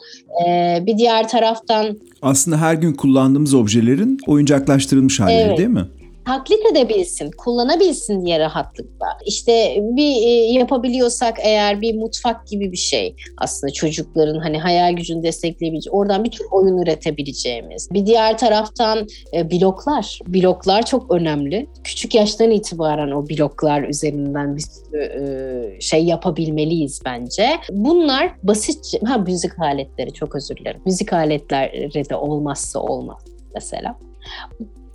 E, 0.47 0.79
bir 0.87 0.99
diğer 0.99 1.29
taraftan... 1.29 2.01
Aslında 2.23 2.61
her 2.61 2.75
gün 2.75 2.93
kullandığımız 2.93 3.55
objelerin 3.55 4.19
oyuncaklaştırılmış 4.27 5.21
halleri 5.21 5.49
evet. 5.49 5.59
değil 5.59 5.69
mi? 5.69 5.87
Taklit 6.25 6.67
edebilsin, 6.73 7.31
kullanabilsin 7.39 8.27
diye 8.27 8.39
rahatlıkla. 8.39 9.07
İşte 9.27 9.77
bir 9.81 10.27
e, 10.27 10.31
yapabiliyorsak 10.31 11.37
eğer 11.43 11.81
bir 11.81 11.95
mutfak 11.95 12.47
gibi 12.47 12.73
bir 12.73 12.77
şey 12.77 13.17
aslında 13.39 13.73
çocukların 13.73 14.41
hani 14.41 14.59
hayal 14.59 14.93
gücünü 14.93 15.23
destekleyebileceği, 15.23 15.93
oradan 15.93 16.25
birçok 16.25 16.53
oyun 16.53 16.79
üretebileceğimiz. 16.79 17.89
Bir 17.93 18.07
diğer 18.07 18.39
taraftan 18.39 19.07
e, 19.35 19.51
bloklar. 19.51 20.19
Bloklar 20.27 20.87
çok 20.87 21.15
önemli. 21.15 21.67
Küçük 21.85 22.15
yaştan 22.15 22.51
itibaren 22.51 23.11
o 23.11 23.29
bloklar 23.29 23.83
üzerinden 23.83 24.57
bir 24.57 24.65
e, 24.99 25.81
şey 25.81 26.05
yapabilmeliyiz 26.05 27.01
bence. 27.05 27.49
Bunlar 27.71 28.33
basit, 28.43 29.03
ha 29.05 29.19
müzik 29.19 29.59
aletleri 29.59 30.13
çok 30.13 30.37
özür 30.37 30.57
dilerim. 30.57 30.81
Müzik 30.87 31.13
aletleri 31.13 32.09
de 32.09 32.17
olmazsa 32.17 32.79
olmaz 32.79 33.25
mesela 33.55 33.97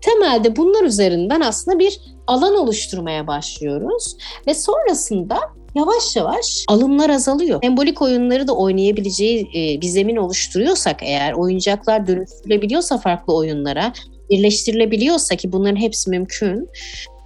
temelde 0.02 0.56
bunlar 0.56 0.84
üzerinden 0.84 1.42
aslında 1.42 1.80
bir 1.80 2.00
alan 2.28 2.56
oluşturmaya 2.56 3.28
başlıyoruz 3.28 4.18
ve 4.48 4.54
sonrasında 4.54 5.40
yavaş 5.76 6.16
yavaş 6.16 6.66
alımlar 6.68 7.10
azalıyor. 7.10 7.60
Sembolik 7.64 8.02
oyunları 8.02 8.48
da 8.48 8.56
oynayabileceği 8.56 9.42
e, 9.56 9.82
bir 9.82 9.88
zemin 9.88 10.16
oluşturuyorsak 10.16 11.04
eğer 11.04 11.34
oyuncaklar 11.34 12.08
dönüştürülebiliyorsa 12.08 12.98
farklı 12.98 13.36
oyunlara, 13.36 13.94
birleştirilebiliyorsa 14.30 15.36
ki 15.36 15.52
bunların 15.52 15.76
hepsi 15.76 16.10
mümkün. 16.10 16.70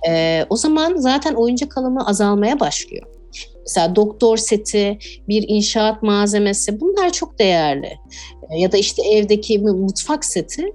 E, 0.09 0.45
o 0.49 0.57
zaman 0.57 0.95
zaten 0.95 1.33
oyuncak 1.33 1.77
alımı 1.77 2.07
azalmaya 2.07 2.59
başlıyor. 2.59 3.07
Mesela 3.61 3.95
doktor 3.95 4.37
seti, 4.37 4.97
bir 5.27 5.45
inşaat 5.47 6.03
malzemesi 6.03 6.81
bunlar 6.81 7.09
çok 7.09 7.39
değerli. 7.39 7.97
E, 8.49 8.59
ya 8.59 8.71
da 8.71 8.77
işte 8.77 9.01
evdeki 9.01 9.59
mutfak 9.59 10.25
seti 10.25 10.65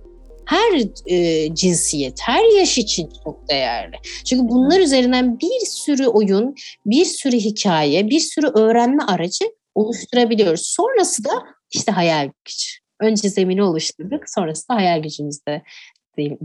her 0.47 0.83
e, 1.07 1.55
cinsiyet, 1.55 2.21
her 2.23 2.59
yaş 2.59 2.79
için 2.79 3.11
çok 3.25 3.49
değerli. 3.49 3.97
Çünkü 4.25 4.49
bunlar 4.49 4.81
üzerinden 4.81 5.41
bir 5.41 5.67
sürü 5.67 6.07
oyun, 6.07 6.55
bir 6.87 7.05
sürü 7.05 7.37
hikaye, 7.37 8.11
bir 8.11 8.21
sürü 8.21 8.47
öğrenme 8.47 9.03
aracı 9.03 9.45
oluşturabiliyoruz. 9.75 10.67
Sonrası 10.67 11.25
da 11.25 11.31
işte 11.75 11.93
hayal 11.93 12.31
gücü. 12.45 12.67
Önce 13.01 13.29
zemini 13.29 13.63
oluşturduk, 13.63 14.23
sonrasında 14.27 14.77
hayal 14.77 15.03
gücümüz 15.03 15.47
de 15.49 15.63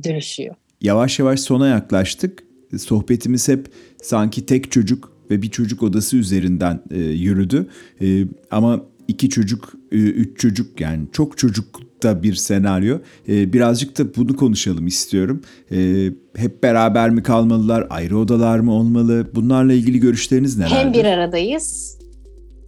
dönüşüyor. 0.04 0.56
Yavaş 0.82 1.20
yavaş 1.20 1.40
sona 1.40 1.68
yaklaştık. 1.68 2.44
Sohbetimiz 2.80 3.48
hep 3.48 3.68
sanki 4.02 4.46
tek 4.46 4.72
çocuk 4.72 5.12
ve 5.32 5.42
bir 5.42 5.52
çocuk 5.52 5.84
odası 5.84 6.18
üzerinden 6.18 6.84
e, 6.92 6.98
yürüdü. 6.98 7.70
E, 8.02 8.26
ama 8.52 8.86
iki 9.12 9.30
çocuk, 9.30 9.74
e, 9.91 9.95
üç 9.95 10.39
çocuk 10.39 10.82
yani 10.82 11.06
çok 11.12 11.38
çocuk 11.38 11.65
da 12.04 12.24
bir 12.24 12.36
senaryo. 12.36 12.97
E, 13.28 13.54
birazcık 13.54 13.97
da 13.97 14.15
bunu 14.15 14.36
konuşalım 14.36 14.88
istiyorum. 14.88 15.41
E, 15.71 16.10
hep 16.36 16.63
beraber 16.63 17.10
mi 17.10 17.24
kalmalılar, 17.24 17.88
ayrı 17.89 18.17
odalar 18.17 18.60
mı 18.60 18.74
olmalı? 18.74 19.28
Bunlarla 19.36 19.74
ilgili 19.74 20.00
görüşleriniz 20.00 20.58
nelerdir? 20.58 20.76
Hem 20.76 20.93
bir 20.93 21.06
aradayız 21.06 21.97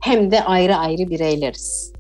hem 0.04 0.32
de 0.32 0.44
ayrı 0.44 0.76
ayrı 0.76 1.10
bireyleriz. 1.10 1.94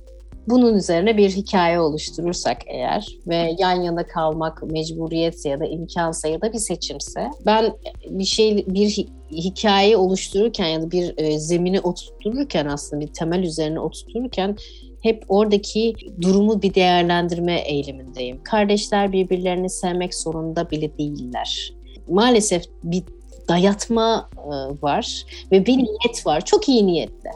Bunun 0.47 0.77
üzerine 0.77 1.17
bir 1.17 1.29
hikaye 1.29 1.79
oluşturursak 1.79 2.57
eğer 2.67 3.07
ve 3.27 3.55
yan 3.59 3.81
yana 3.81 4.07
kalmak 4.07 4.63
mecburiyetse 4.63 5.49
ya 5.49 5.59
da 5.59 5.65
imkansa 5.65 6.27
ya 6.27 6.41
da 6.41 6.53
bir 6.53 6.59
seçimse 6.59 7.29
ben 7.45 7.73
bir 8.09 8.25
şey 8.25 8.65
bir 8.67 9.05
hikaye 9.37 9.97
oluştururken 9.97 10.67
ya 10.67 10.81
da 10.81 10.91
bir 10.91 11.13
e, 11.17 11.39
zemini 11.39 11.79
oturtururken 11.79 12.65
aslında 12.65 13.01
bir 13.01 13.13
temel 13.13 13.43
üzerine 13.43 13.79
oturtururken 13.79 14.57
hep 15.01 15.23
oradaki 15.29 15.93
durumu 16.21 16.61
bir 16.61 16.73
değerlendirme 16.73 17.59
eğilimindeyim. 17.59 18.43
Kardeşler 18.43 19.11
birbirlerini 19.11 19.69
sevmek 19.69 20.15
zorunda 20.15 20.69
bile 20.69 20.97
değiller. 20.97 21.73
Maalesef 22.09 22.63
bir 22.83 23.03
dayatma 23.49 24.29
e, 24.37 24.81
var 24.81 25.25
ve 25.51 25.65
bir 25.65 25.77
niyet 25.77 26.25
var. 26.25 26.45
Çok 26.45 26.69
iyi 26.69 26.87
niyetle. 26.87 27.31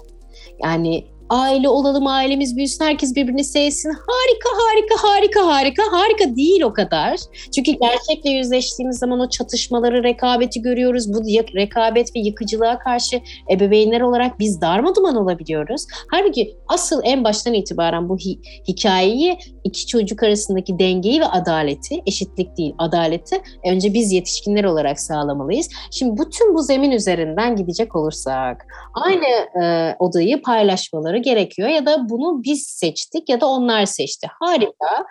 Yani 0.64 1.06
aile 1.30 1.70
olalım, 1.70 2.08
ailemiz 2.08 2.58
büyüsün, 2.58 2.86
herkes 2.86 3.16
birbirini 3.16 3.44
sevsin. 3.44 3.90
Harika, 3.90 4.50
harika, 4.63 5.08
harika, 5.08 5.48
harika. 5.48 5.84
Harika 5.92 6.36
değil 6.36 6.62
o 6.62 6.74
kadar. 6.74 7.20
Çünkü 7.56 7.72
gerçekle 7.72 8.30
yüzleştiğimiz 8.30 9.00
zaman 9.00 9.20
o 9.20 9.30
çatışmaları, 9.30 10.04
rekabeti 10.04 10.62
görüyoruz. 10.62 11.13
Bu 11.13 11.28
rekabet 11.56 12.16
ve 12.16 12.20
yıkıcılığa 12.20 12.80
karşı 12.80 13.22
ebeveynler 13.52 14.02
olarak 14.02 14.40
biz 14.40 14.62
darmaduman 14.62 15.16
olabiliyoruz. 15.16 15.86
Halbuki 16.12 16.56
asıl 16.68 17.02
en 17.04 17.24
baştan 17.24 17.54
itibaren 17.54 18.10
bu 18.10 18.18
hi- 18.18 18.40
hikayeyi 18.68 19.38
iki 19.63 19.88
çocuk 19.88 20.24
arasındaki 20.24 20.80
dengeyi 20.80 21.22
ve 21.22 21.26
adaleti, 21.26 22.02
eşitlik 22.06 22.58
değil 22.58 22.74
adaleti 22.78 23.42
önce 23.66 23.94
biz 23.94 24.12
yetişkinler 24.12 24.63
olarak 24.63 25.00
sağlamalıyız. 25.00 25.70
Şimdi 25.92 26.22
bütün 26.22 26.56
bu 26.56 26.62
zemin 26.62 26.92
üzerinden 26.92 27.56
gidecek 27.56 27.96
olursak 27.96 28.66
aynı 28.94 29.26
e, 29.63 29.96
odayı 30.00 30.42
paylaşmaları 30.42 31.16
olmaları 31.17 31.23
gerekiyor 31.23 31.69
ya 31.69 31.86
da 31.86 32.10
bunu 32.10 32.43
biz 32.43 32.67
seçtik 32.67 33.30
ya 33.30 33.41
da 33.41 33.47
onlar 33.47 33.86
seçti. 33.86 34.27
Harika. 34.39 35.06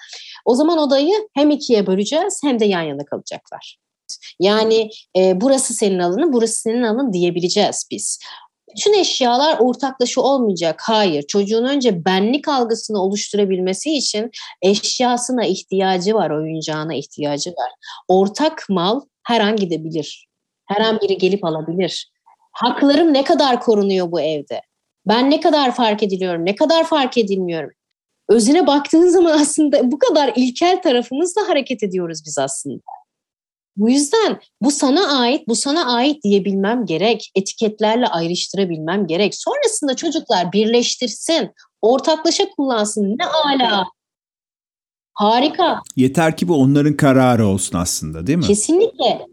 O 0.45 0.55
zaman 0.55 0.79
odayı 0.79 1.29
hem 1.35 1.51
ikiye 1.51 1.87
böleceğiz 1.87 2.41
hem 2.45 2.59
de 2.59 2.65
yan 2.65 2.83
yana 2.83 3.05
kalacaklar. 3.05 3.79
Yani 4.41 4.91
e, 5.17 5.41
burası 5.41 5.75
senin 5.75 5.99
alanın, 5.99 6.33
burası 6.33 6.61
senin 6.61 6.83
alanın 6.83 7.13
diyebileceğiz 7.13 7.89
biz. 7.91 8.19
Bütün 8.71 8.93
eşyalar 8.93 9.59
ortaklaşa 9.59 10.21
olmayacak. 10.21 10.83
Hayır. 10.87 11.23
Çocuğun 11.23 11.65
önce 11.65 12.05
benlik 12.05 12.49
algısını 12.49 13.03
oluşturabilmesi 13.03 13.91
için 13.91 14.31
eşyasına 14.63 15.45
ihtiyacı 15.45 16.15
var, 16.15 16.31
oyuncağına 16.31 16.95
ihtiyacı 16.95 17.51
var. 17.51 17.71
Ortak 18.09 18.67
mal 18.69 19.01
her 19.23 19.41
an 19.41 19.57
gidebilir. 19.57 20.27
Her 20.67 20.81
an 20.81 21.01
biri 21.01 21.19
gelip 21.19 21.45
alabilir. 21.45 22.11
Haklarım 22.53 23.13
ne 23.13 23.25
kadar 23.25 23.61
korunuyor 23.61 24.13
bu 24.13 24.21
evde? 24.21 24.61
Ben 25.09 25.31
ne 25.31 25.41
kadar 25.41 25.75
fark 25.75 26.03
ediliyorum, 26.03 26.45
ne 26.45 26.55
kadar 26.55 26.85
fark 26.85 27.19
edilmiyorum. 27.19 27.71
Özüne 28.29 28.67
baktığın 28.67 29.09
zaman 29.09 29.39
aslında 29.41 29.93
bu 29.93 29.99
kadar 29.99 30.33
ilkel 30.37 30.83
tarafımızla 30.83 31.49
hareket 31.49 31.83
ediyoruz 31.83 32.23
biz 32.27 32.39
aslında. 32.39 32.81
Bu 33.77 33.91
yüzden 33.91 34.41
bu 34.63 34.71
sana 34.71 35.19
ait, 35.21 35.49
bu 35.49 35.57
sana 35.57 35.95
ait 35.95 36.25
diyebilmem 36.25 36.87
gerek. 36.87 37.31
Etiketlerle 37.35 38.07
ayrıştırabilmem 38.07 39.07
gerek. 39.07 39.35
Sonrasında 39.35 39.97
çocuklar 39.97 40.53
birleştirsin, 40.53 41.51
ortaklaşa 41.83 42.45
kullansın. 42.57 43.17
Ne 43.19 43.27
ala. 43.27 43.85
Harika. 45.13 45.81
Yeter 45.97 46.37
ki 46.37 46.49
bu 46.49 46.57
onların 46.57 46.97
kararı 46.97 47.47
olsun 47.47 47.79
aslında 47.79 48.27
değil 48.27 48.39
mi? 48.39 48.45
Kesinlikle. 48.45 49.27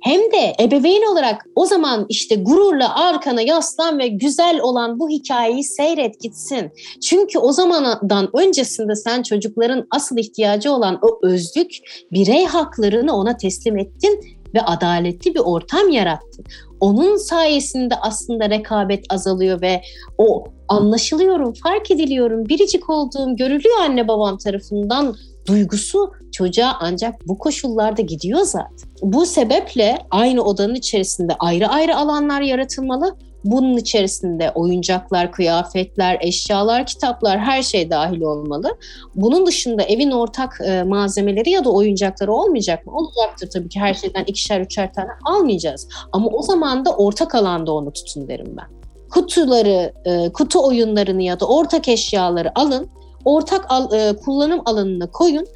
Hem 0.00 0.20
de 0.20 0.54
ebeveyn 0.60 1.12
olarak 1.12 1.46
o 1.54 1.66
zaman 1.66 2.06
işte 2.08 2.34
gururla 2.34 2.94
arkana 3.04 3.40
yaslan 3.40 3.98
ve 3.98 4.08
güzel 4.08 4.60
olan 4.62 4.98
bu 4.98 5.08
hikayeyi 5.08 5.64
seyret 5.64 6.20
gitsin. 6.20 6.70
Çünkü 7.00 7.38
o 7.38 7.52
zamandan 7.52 8.28
öncesinde 8.36 8.96
sen 8.96 9.22
çocukların 9.22 9.86
asıl 9.90 10.18
ihtiyacı 10.18 10.72
olan 10.72 10.98
o 11.02 11.18
özlük 11.22 11.76
birey 12.12 12.44
haklarını 12.44 13.16
ona 13.16 13.36
teslim 13.36 13.78
ettin 13.78 14.20
ve 14.54 14.62
adaletli 14.62 15.34
bir 15.34 15.40
ortam 15.40 15.88
yarattın. 15.88 16.44
Onun 16.80 17.16
sayesinde 17.16 17.94
aslında 17.96 18.50
rekabet 18.50 19.04
azalıyor 19.10 19.60
ve 19.60 19.82
o 20.18 20.44
anlaşılıyorum, 20.68 21.52
fark 21.52 21.90
ediliyorum, 21.90 22.48
biricik 22.48 22.90
olduğum 22.90 23.36
görülüyor 23.36 23.76
anne 23.80 24.08
babam 24.08 24.38
tarafından 24.38 25.16
duygusu 25.48 26.12
çocuğa 26.32 26.76
ancak 26.80 27.28
bu 27.28 27.38
koşullarda 27.38 28.02
gidiyor 28.02 28.40
zaten. 28.40 28.88
Bu 29.02 29.26
sebeple 29.26 29.98
aynı 30.10 30.42
odanın 30.42 30.74
içerisinde 30.74 31.34
ayrı 31.38 31.68
ayrı 31.68 31.96
alanlar 31.96 32.40
yaratılmalı. 32.40 33.16
Bunun 33.44 33.76
içerisinde 33.76 34.52
oyuncaklar, 34.54 35.32
kıyafetler, 35.32 36.18
eşyalar, 36.20 36.86
kitaplar 36.86 37.38
her 37.38 37.62
şey 37.62 37.90
dahil 37.90 38.20
olmalı. 38.20 38.76
Bunun 39.14 39.46
dışında 39.46 39.82
evin 39.82 40.10
ortak 40.10 40.60
e, 40.66 40.82
malzemeleri 40.82 41.50
ya 41.50 41.64
da 41.64 41.70
oyuncakları 41.70 42.32
olmayacak 42.32 42.86
mı? 42.86 42.92
Olacaktır 42.96 43.50
tabii 43.50 43.68
ki 43.68 43.80
her 43.80 43.94
şeyden 43.94 44.24
ikişer 44.24 44.60
üçer 44.60 44.92
tane 44.92 45.08
almayacağız. 45.24 45.88
Ama 46.12 46.28
o 46.28 46.42
zaman 46.42 46.84
da 46.84 46.96
ortak 46.96 47.34
alanda 47.34 47.72
onu 47.72 47.92
tutun 47.92 48.28
derim 48.28 48.56
ben. 48.56 48.66
kutuları, 49.10 49.92
e, 50.04 50.32
kutu 50.32 50.66
oyunlarını 50.66 51.22
ya 51.22 51.40
da 51.40 51.46
ortak 51.46 51.88
eşyaları 51.88 52.58
alın, 52.58 52.90
ortak 53.28 53.66
al, 53.68 53.92
e, 53.92 54.16
kullanım 54.16 54.60
alanına 54.64 55.10
koyun. 55.10 55.46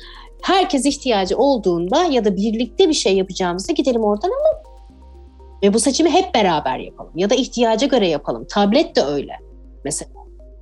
Herkes 0.43 0.87
ihtiyacı 0.87 1.37
olduğunda 1.39 2.05
ya 2.05 2.25
da 2.25 2.37
birlikte 2.37 2.89
bir 2.89 2.95
şey 2.95 3.16
yapacağımızda 3.16 3.73
gidelim 3.73 4.05
oradan 4.05 4.29
alalım. 4.29 4.73
Ve 5.62 5.75
bu 5.75 5.79
seçimi 5.79 6.11
hep 6.11 6.35
beraber 6.35 6.79
yapalım 6.79 7.12
ya 7.16 7.31
da 7.31 7.35
ihtiyaca 7.35 7.87
göre 7.87 8.09
yapalım. 8.09 8.47
Tablet 8.51 8.97
de 8.97 9.03
öyle 9.03 9.33
mesela. 9.85 10.11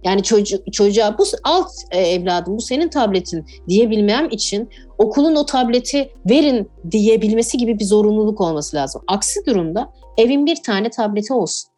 Yani 0.05 0.23
çocuk, 0.23 0.73
çocuğa 0.73 1.19
bu 1.19 1.25
alt 1.45 1.71
e, 1.91 1.99
evladım 1.99 2.57
bu 2.57 2.61
senin 2.61 2.89
tabletin 2.89 3.47
diyebilmem 3.69 4.29
için 4.31 4.69
okulun 4.99 5.37
o 5.37 5.47
tableti 5.47 6.13
verin 6.31 6.71
diyebilmesi 6.91 7.59
gibi 7.59 7.79
bir 7.79 7.85
zorunluluk 7.85 8.41
olması 8.41 8.77
lazım. 8.77 9.03
Aksi 9.09 9.47
durumda 9.47 9.93
evin 10.17 10.47
bir 10.47 10.63
tane 10.63 10.91
tableti 10.91 11.33
olsun. 11.33 11.71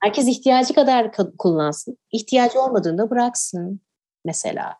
Herkes 0.00 0.28
ihtiyacı 0.28 0.74
kadar 0.74 1.10
kullansın. 1.38 1.96
İhtiyacı 2.12 2.60
olmadığında 2.60 3.10
bıraksın 3.10 3.80
mesela. 4.24 4.74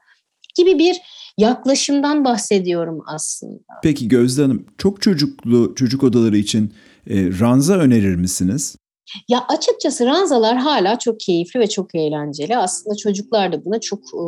Gibi 0.56 0.78
bir 0.78 1.00
yaklaşımdan 1.38 2.24
bahsediyorum 2.24 3.02
aslında. 3.06 3.62
Peki 3.82 4.08
Gözde 4.08 4.42
Hanım, 4.42 4.66
çok 4.78 5.02
çocuklu 5.02 5.74
çocuk 5.74 6.02
odaları 6.02 6.36
için 6.36 6.74
e, 7.10 7.14
ranza 7.40 7.74
önerir 7.74 8.16
misiniz? 8.16 8.76
Ya 9.28 9.44
açıkçası 9.48 10.06
ranzalar 10.06 10.56
hala 10.56 10.98
çok 10.98 11.20
keyifli 11.20 11.60
ve 11.60 11.68
çok 11.68 11.94
eğlenceli. 11.94 12.56
Aslında 12.56 12.96
çocuklar 12.96 13.52
da 13.52 13.64
buna 13.64 13.80
çok 13.80 13.98
e, 13.98 14.22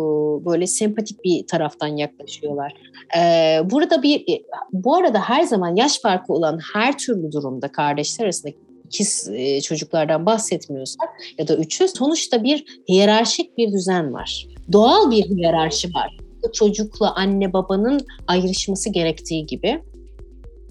böyle 0.44 0.66
sempatik 0.66 1.24
bir 1.24 1.46
taraftan 1.46 1.86
yaklaşıyorlar. 1.86 2.72
E, 3.18 3.60
burada 3.70 4.02
bir 4.02 4.20
e, 4.20 4.42
bu 4.72 4.96
arada 4.96 5.18
her 5.20 5.42
zaman 5.42 5.76
yaş 5.76 6.00
farkı 6.00 6.32
olan 6.32 6.58
her 6.74 6.98
türlü 6.98 7.32
durumda 7.32 7.72
kardeşler 7.72 8.24
arasındaki 8.24 8.58
ikiz 8.92 9.30
e, 9.34 9.60
çocuklardan 9.60 10.26
bahsetmiyorsak 10.26 11.08
ya 11.38 11.48
da 11.48 11.56
üçü 11.56 11.88
sonuçta 11.88 12.44
bir 12.44 12.64
hiyerarşik 12.88 13.58
bir 13.58 13.72
düzen 13.72 14.12
var. 14.12 14.46
Doğal 14.72 15.10
bir 15.10 15.24
hiyerarşi 15.24 15.94
var. 15.94 16.16
Çocukla 16.52 17.14
anne 17.14 17.52
babanın 17.52 18.00
ayrışması 18.26 18.90
gerektiği 18.90 19.46
gibi 19.46 19.82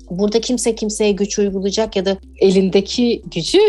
burada 0.10 0.42
kimse 0.42 0.76
kimseye 0.76 1.12
güç 1.12 1.40
uygulayacak 1.40 1.96
ya 1.96 2.06
da 2.06 2.18
elindeki 2.40 3.22
gücü 3.36 3.60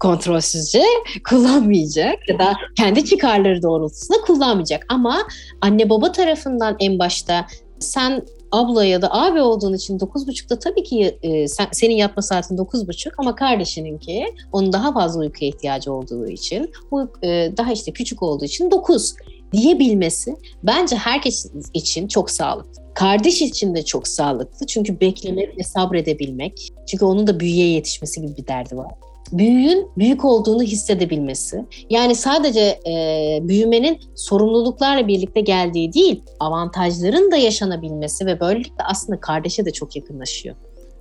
kontrolsüzce 0.00 0.82
kullanmayacak 1.28 2.28
ya 2.28 2.38
da 2.38 2.56
kendi 2.76 3.04
çıkarları 3.04 3.62
doğrultusunda 3.62 4.20
kullanmayacak. 4.20 4.86
Ama 4.88 5.22
anne 5.60 5.90
baba 5.90 6.12
tarafından 6.12 6.76
en 6.80 6.98
başta 6.98 7.46
sen 7.78 8.22
abla 8.52 8.84
ya 8.84 9.02
da 9.02 9.14
abi 9.14 9.40
olduğun 9.40 9.74
için 9.74 9.98
9.30'da 9.98 10.58
tabii 10.58 10.82
ki 10.82 11.18
e, 11.22 11.48
sen, 11.48 11.68
senin 11.72 11.94
yatma 11.94 12.22
saatin 12.22 12.56
9.30 12.56 13.10
ama 13.18 13.34
kardeşininki 13.34 14.26
onun 14.52 14.72
daha 14.72 14.92
fazla 14.92 15.20
uykuya 15.20 15.50
ihtiyacı 15.50 15.92
olduğu 15.92 16.28
için 16.28 16.70
bu 16.90 17.08
e, 17.22 17.52
daha 17.56 17.72
işte 17.72 17.92
küçük 17.92 18.22
olduğu 18.22 18.44
için 18.44 18.70
9 18.70 19.14
diyebilmesi 19.52 20.36
bence 20.62 20.96
herkes 20.96 21.46
için 21.74 22.08
çok 22.08 22.30
sağlıklı. 22.30 22.82
Kardeş 22.94 23.42
için 23.42 23.74
de 23.74 23.84
çok 23.84 24.08
sağlıklı 24.08 24.66
çünkü 24.66 25.00
beklemek 25.00 25.58
ve 25.58 25.62
sabredebilmek. 25.62 26.68
Çünkü 26.86 27.04
onun 27.04 27.26
da 27.26 27.40
büyüye 27.40 27.66
yetişmesi 27.68 28.20
gibi 28.20 28.36
bir 28.36 28.46
derdi 28.46 28.76
var 28.76 28.90
büyüğün 29.32 29.86
büyük 29.98 30.24
olduğunu 30.24 30.62
hissedebilmesi. 30.62 31.64
Yani 31.90 32.14
sadece 32.14 32.60
e, 32.60 33.38
büyümenin 33.42 33.98
sorumluluklarla 34.14 35.08
birlikte 35.08 35.40
geldiği 35.40 35.92
değil, 35.92 36.22
avantajların 36.40 37.32
da 37.32 37.36
yaşanabilmesi 37.36 38.26
ve 38.26 38.40
böylelikle 38.40 38.84
aslında 38.84 39.20
kardeşe 39.20 39.64
de 39.64 39.70
çok 39.70 39.96
yakınlaşıyor. 39.96 40.56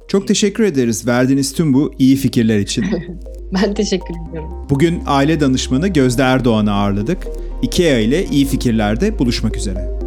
Çok 0.07 0.27
teşekkür 0.27 0.63
ederiz 0.63 1.07
verdiğiniz 1.07 1.53
tüm 1.53 1.73
bu 1.73 1.91
iyi 1.99 2.15
fikirler 2.15 2.59
için. 2.59 2.86
ben 3.53 3.73
teşekkür 3.73 4.13
ediyorum. 4.30 4.67
Bugün 4.69 5.03
aile 5.07 5.39
danışmanı 5.39 5.88
Gözde 5.88 6.21
Erdoğan'ı 6.21 6.73
ağırladık. 6.73 7.27
IKEA 7.61 7.99
ile 7.99 8.25
iyi 8.25 8.45
fikirlerde 8.45 9.19
buluşmak 9.19 9.57
üzere. 9.57 9.99